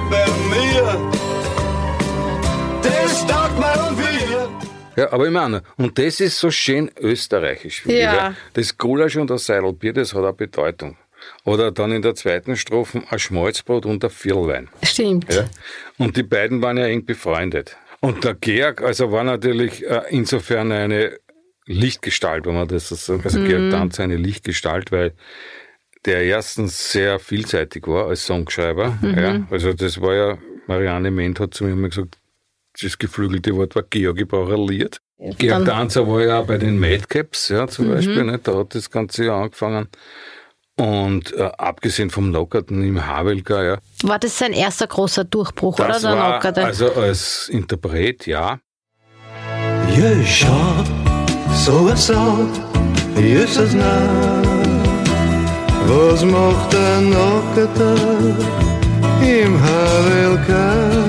Ja, 4.98 5.12
aber 5.14 5.26
ich 5.28 5.32
meine, 5.32 5.62
und 5.78 5.98
das 6.00 6.20
ist 6.20 6.40
so 6.40 6.50
schön 6.52 6.90
österreichisch. 7.00 7.86
ich, 7.86 7.92
Ja. 7.92 8.28
weil 8.28 8.36
Das 8.54 8.78
Gulasch 8.78 9.16
und 9.16 9.30
das 9.30 9.46
Seidelbier, 9.46 9.94
das 9.94 10.14
hat 10.14 10.24
eine 10.24 10.34
Bedeutung. 10.34 10.98
Oder 11.44 11.72
dann 11.72 11.92
in 11.92 12.02
der 12.02 12.16
zweiten 12.16 12.56
Strophe 12.56 13.04
ein 13.10 13.20
Schmalzbrot 13.20 13.86
und 13.86 14.04
ein 14.04 14.10
Vierlwein. 14.10 14.70
Stimmt. 14.84 15.32
Ja? 15.34 15.46
Und 15.98 16.16
die 16.18 16.24
beiden 16.24 16.62
waren 16.62 16.78
ja 16.78 16.86
eng 16.86 17.06
befreundet. 17.06 17.76
Und 18.00 18.24
der 18.24 18.34
Georg, 18.36 18.82
also 18.82 19.12
war 19.12 19.24
natürlich 19.24 19.86
äh, 19.86 20.02
insofern 20.10 20.72
eine 20.72 21.18
Lichtgestalt, 21.66 22.46
wenn 22.46 22.54
man 22.56 22.68
das 22.68 22.90
so 22.90 22.96
sagt. 22.96 23.26
Also 23.26 23.40
Mhm. 23.40 23.48
Georg 23.48 23.72
Danzer 23.72 24.04
eine 24.04 24.16
Lichtgestalt, 24.18 24.92
weil 24.92 25.14
der 26.06 26.24
erstens 26.24 26.92
sehr 26.92 27.20
vielseitig 27.20 27.86
war 27.88 28.08
als 28.08 28.26
Songschreiber. 28.26 28.98
Mhm. 29.02 29.18
Ja? 29.20 29.48
Also 29.52 29.74
das 29.74 30.00
war 30.00 30.16
ja, 30.16 30.38
Marianne 30.68 31.12
Ment 31.12 31.40
hat 31.40 31.54
zu 31.54 31.66
mir 31.66 31.72
immer 31.72 31.90
gesagt, 31.90 32.18
das 32.82 32.98
geflügelte 32.98 33.56
Wort 33.56 33.76
war 33.76 33.84
Georg, 33.90 34.20
ich 34.20 34.28
brauche 34.28 34.54
ein 34.54 34.68
Lied. 34.68 35.00
Georg 35.38 35.66
Danzer 35.66 36.08
war 36.08 36.22
ja 36.22 36.40
auch 36.40 36.46
bei 36.46 36.58
den 36.58 36.80
Madcaps, 36.80 37.50
ja, 37.50 37.68
zum 37.68 37.88
Mhm. 37.88 37.92
Beispiel, 37.94 38.24
ne? 38.24 38.40
da 38.42 38.56
hat 38.60 38.76
das 38.76 38.90
Ganze 38.92 39.26
ja 39.26 39.36
angefangen. 39.42 39.88
Und 40.80 41.34
äh, 41.34 41.50
abgesehen 41.58 42.12
vom 42.12 42.32
Lockerten 42.32 42.84
im 42.84 43.04
Havelka, 43.08 43.64
ja, 43.64 43.78
War 44.04 44.20
das 44.20 44.38
sein 44.38 44.54
erster 44.54 44.86
großer 44.86 45.24
Durchbruch, 45.24 45.80
oder? 45.80 45.88
das 45.88 46.04
Der 46.04 46.12
war, 46.12 46.46
also 46.58 46.94
als 46.94 47.50
Interpret, 47.50 48.28
ja. 48.28 48.60
Je 49.96 50.24
schau, 50.24 50.84
so 51.56 51.90
es 51.90 52.10
ist 53.16 53.58
es. 53.58 53.76
Was 55.88 56.24
macht 56.24 56.74
der 56.74 57.02
Nackerte 57.02 57.96
im 59.24 59.60
Havelka? 59.64 61.07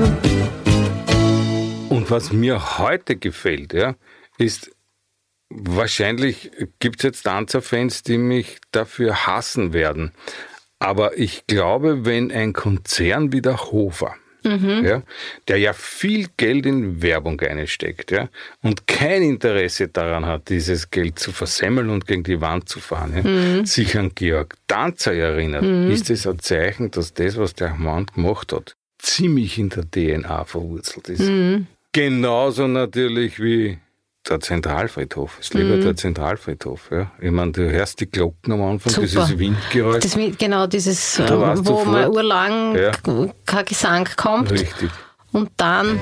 Was 2.09 2.33
mir 2.33 2.79
heute 2.79 3.17
gefällt, 3.17 3.73
ja, 3.73 3.95
ist, 4.39 4.71
wahrscheinlich 5.51 6.51
gibt 6.79 7.01
es 7.01 7.03
jetzt 7.05 7.23
Tanzerfans, 7.23 8.03
die 8.03 8.19
mich 8.19 8.59
dafür 8.73 9.27
hassen 9.27 9.73
werden. 9.73 10.13
Aber 10.79 11.19
ich 11.19 11.47
glaube, 11.47 12.05
wenn 12.05 12.31
ein 12.31 12.53
Konzern 12.53 13.33
wie 13.33 13.43
der 13.43 13.59
Hofer, 13.71 14.15
Mhm. 14.45 14.85
ja, 14.87 15.03
der 15.49 15.57
ja 15.59 15.73
viel 15.73 16.29
Geld 16.37 16.65
in 16.65 17.03
Werbung 17.03 17.41
einsteckt 17.41 18.13
ja, 18.13 18.29
und 18.63 18.87
kein 18.87 19.23
Interesse 19.25 19.89
daran 19.89 20.27
hat, 20.27 20.49
dieses 20.49 20.91
Geld 20.91 21.19
zu 21.19 21.33
versemmeln 21.33 21.91
und 21.91 22.07
gegen 22.07 22.23
die 22.23 22.41
Wand 22.41 22.69
zu 22.69 22.79
fahren, 22.79 23.15
ja, 23.17 23.23
Mhm. 23.25 23.67
sich 23.67 23.99
an 23.99 24.13
Georg 24.15 24.55
Danzer 24.69 25.13
erinnert, 25.13 25.65
Mhm. 25.65 25.91
ist 25.91 26.09
es 26.09 26.25
ein 26.27 26.39
Zeichen, 26.39 26.93
dass 26.93 27.13
das, 27.15 27.37
was 27.37 27.55
der 27.55 27.75
Mann 27.75 28.07
gemacht 28.07 28.53
hat, 28.53 28.77
ziemlich 28.99 29.59
in 29.59 29.71
der 29.71 29.85
DNA 29.91 30.45
verwurzelt 30.45 31.09
ist. 31.09 31.29
Mhm. 31.29 31.67
Genauso 31.93 32.67
natürlich 32.69 33.41
wie 33.41 33.79
der 34.29 34.41
Zentralfriedhof. 34.41 35.39
Es 35.41 35.55
lebt 35.55 35.71
Mhm. 35.79 35.81
der 35.83 35.97
Zentralfriedhof. 35.97 36.91
Ja. 36.91 37.11
Ich 37.21 37.31
meine, 37.31 37.53
du 37.53 37.71
hörst 37.71 38.01
die 38.01 38.11
Glocken 38.11 38.53
am 38.53 38.63
Anfang, 38.63 38.93
Super. 38.93 39.07
dieses 39.07 39.39
Windgeräusch. 39.39 40.01
Das, 40.03 40.17
mit- 40.17 40.39
genau, 40.39 40.67
dieses, 40.67 41.15
Da 41.17 41.25
äh, 41.27 41.31
wo 41.31 41.37
mal 41.39 41.57
sofort. 41.57 42.09
urlang 42.15 42.77
Ja. 42.77 42.91
kein 43.47 43.65
Gesang 43.65 44.07
kommt. 44.17 44.51
Richtig. 44.53 44.91
Und 45.33 45.51
dann, 45.57 45.99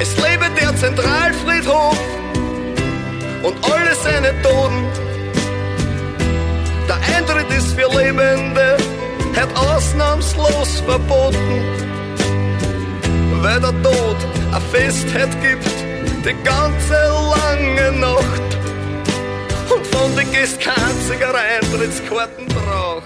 Es 0.00 0.16
lebe 0.16 0.46
der 0.60 0.74
Zentralfriedhof 0.76 1.98
und 3.44 3.54
alle 3.72 3.94
seine 4.02 4.32
Toten. 4.42 4.84
Der 6.88 6.96
Eintritt 7.16 7.50
ist 7.56 7.72
für 7.78 7.88
Lebende, 7.96 8.76
hat 9.36 9.48
ausnahmslos 9.56 10.80
verboten. 10.80 11.62
Weil 13.42 13.60
der 13.60 13.82
Tod 13.82 14.16
ein 14.52 14.62
Festheit 14.62 15.30
gibt, 15.42 15.66
die 16.24 16.44
ganze 16.44 16.94
lange 16.94 17.92
Nacht. 18.00 18.42
Und 19.72 19.86
von 19.86 20.16
den 20.16 20.30
Gästen 20.32 20.60
kein 20.60 20.84
einziger 20.84 21.34
Eintrittskarten 21.34 22.46
braucht. 22.48 23.04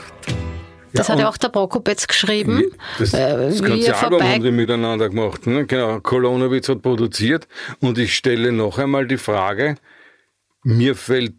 das 0.94 1.08
hat 1.10 1.18
ja 1.18 1.28
auch 1.28 1.36
der 1.36 1.50
Prokopetz 1.50 2.06
geschrieben. 2.06 2.64
Das, 2.98 3.12
äh, 3.12 3.48
das 3.48 3.62
ganze 3.62 3.94
Album 3.94 4.22
haben 4.22 4.42
die 4.42 4.50
miteinander 4.50 5.10
gemacht. 5.10 5.46
Ne? 5.46 5.66
Genau, 5.66 6.00
Kolonowitz 6.00 6.68
hat 6.70 6.80
produziert 6.80 7.46
und 7.80 7.98
ich 7.98 8.14
stelle 8.14 8.50
noch 8.50 8.78
einmal 8.78 9.06
die 9.06 9.18
Frage, 9.18 9.76
mir 10.62 10.96
fällt 10.96 11.34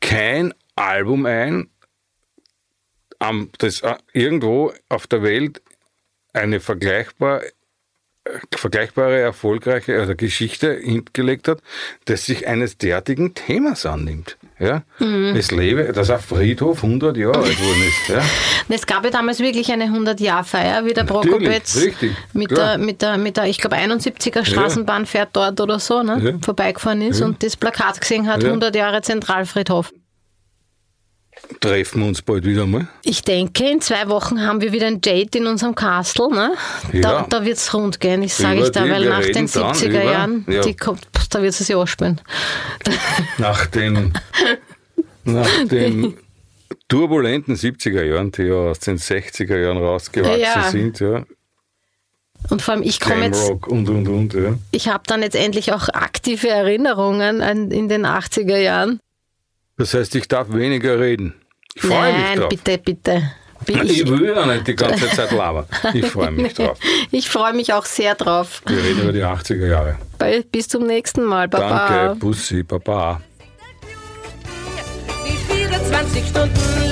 kein 0.00 0.54
Album 0.76 1.26
ein, 1.26 1.68
das 3.58 3.80
äh, 3.80 3.96
irgendwo 4.12 4.72
auf 4.88 5.08
der 5.08 5.24
Welt 5.24 5.60
eine 6.32 6.60
vergleichbar, 6.60 7.40
vergleichbare, 8.54 9.18
erfolgreiche 9.20 9.98
also 9.98 10.14
Geschichte 10.14 10.74
hingelegt 10.74 11.48
hat, 11.48 11.60
das 12.06 12.26
sich 12.26 12.46
eines 12.46 12.78
derartigen 12.78 13.34
Themas 13.34 13.86
annimmt. 13.86 14.36
Ja? 14.58 14.82
Mhm. 14.98 15.34
Es 15.36 15.50
lebe, 15.50 15.92
dass 15.92 16.10
ein 16.10 16.18
Friedhof 16.20 16.82
100 16.82 17.16
Jahre 17.16 17.38
alt 17.38 17.60
worden 17.60 17.82
ist. 17.88 18.08
Ja? 18.08 18.22
Es 18.70 18.86
gab 18.86 19.04
ja 19.04 19.10
damals 19.10 19.40
wirklich 19.40 19.72
eine 19.72 19.86
100-Jahr-Feier, 19.86 20.84
wie 20.84 20.92
der 20.92 21.04
Prokopetz 21.04 21.76
richtig, 21.76 22.12
mit 22.34 22.48
klar. 22.50 22.76
der, 22.76 22.78
mit, 22.86 23.00
der, 23.02 23.16
mit 23.16 23.36
der, 23.36 23.44
ich 23.46 23.58
glaube, 23.58 23.76
71er 23.76 24.44
Straßenbahn 24.44 25.06
fährt 25.06 25.30
dort 25.32 25.60
oder 25.60 25.78
so, 25.78 26.02
ne? 26.02 26.20
Ja. 26.22 26.32
vorbeigefahren 26.44 27.00
ist 27.02 27.20
Ja. 27.20 27.26
und 27.26 27.42
das 27.42 27.56
Plakat 27.56 28.00
gesehen 28.00 28.26
hat, 28.30 28.42
Ja. 28.42 28.48
100 28.50 28.74
Jahre 28.76 29.00
Zentralfriedhof. 29.02 29.92
Treffen 31.60 32.02
wir 32.02 32.08
uns 32.08 32.22
bald 32.22 32.44
wieder 32.44 32.66
mal. 32.66 32.86
Ich 33.02 33.22
denke, 33.22 33.68
in 33.68 33.80
zwei 33.80 34.08
Wochen 34.08 34.40
haben 34.42 34.60
wir 34.60 34.72
wieder 34.72 34.86
ein 34.86 35.00
Date 35.00 35.34
in 35.36 35.46
unserem 35.46 35.74
Castle. 35.74 36.28
Ne? 36.30 36.52
Da, 36.92 36.98
Ja. 36.98 37.26
da 37.28 37.44
wird 37.44 37.56
es 37.56 37.72
rund 37.74 37.98
gehen, 38.00 38.22
ich 38.22 38.34
sage 38.34 38.60
ich 38.60 38.70
da, 38.70 38.82
weil 38.88 39.08
nach 39.08 39.20
den 39.20 39.46
reden 39.46 39.50
dann 39.52 39.72
70er 39.74 39.88
über- 39.88 40.04
Jahren, 40.04 40.44
ja. 40.48 40.60
die 40.60 40.76
kommt, 40.76 41.08
da 41.30 41.40
wird 41.42 41.52
es 41.52 41.58
sich 41.58 41.74
anspielen. 41.74 42.20
Nach 43.38 43.66
den, 43.66 44.12
nach 45.24 45.64
den 45.64 46.16
turbulenten 46.88 47.54
70er 47.56 48.02
Jahren, 48.02 48.30
die 48.32 48.42
ja 48.42 48.54
aus 48.54 48.78
den 48.80 48.98
60er 48.98 49.56
Jahren 49.58 49.78
rausgewachsen 49.78 50.40
Ja. 50.40 50.70
sind, 50.70 51.00
ja. 51.00 51.24
Und 52.50 52.62
vor 52.62 52.74
allem, 52.74 52.82
ich 52.84 53.00
komme 53.00 53.24
jetzt, 53.26 53.50
und 53.50 53.88
und 53.88 54.06
und, 54.08 54.34
ja. 54.34 54.54
ich 54.70 54.88
habe 54.88 55.02
dann 55.06 55.22
jetzt 55.22 55.34
endlich 55.34 55.72
auch 55.72 55.88
aktive 55.88 56.48
Erinnerungen 56.48 57.40
an, 57.42 57.70
in 57.72 57.88
den 57.88 58.06
80er 58.06 58.56
Jahren. 58.58 59.00
Das 59.78 59.94
heißt, 59.94 60.14
ich 60.16 60.28
darf 60.28 60.52
weniger 60.52 60.98
reden. 61.00 61.34
Ich 61.74 61.82
freue 61.82 62.12
mich 62.12 62.22
Nein, 62.22 62.38
drauf. 62.40 62.48
bitte, 62.48 62.78
bitte. 62.78 63.30
Bin 63.64 63.84
Ich, 63.86 64.02
ich 64.02 64.08
will 64.10 64.26
ja 64.26 64.46
nicht 64.46 64.66
die 64.66 64.74
ganze 64.74 65.08
Zeit 65.16 65.30
labern. 65.32 65.66
Ich 65.94 66.06
freue 66.06 66.30
mich 66.30 66.54
drauf. 66.54 66.78
ich 67.10 67.28
freue 67.28 67.52
mich 67.54 67.72
auch 67.72 67.84
sehr 67.84 68.14
drauf. 68.14 68.62
Wir 68.66 68.76
reden 68.82 69.02
über 69.02 69.12
die 69.12 69.22
80er 69.22 69.66
Jahre. 69.66 69.98
bis 70.50 70.68
zum 70.68 70.86
nächsten 70.86 71.24
Mal. 71.24 71.48
Baba. 71.48 71.88
Danke, 71.88 72.14
Bussi, 72.20 72.62
Baba. 72.62 73.20
Die 75.26 75.36
24 75.52 76.26
Stunden 76.28 76.87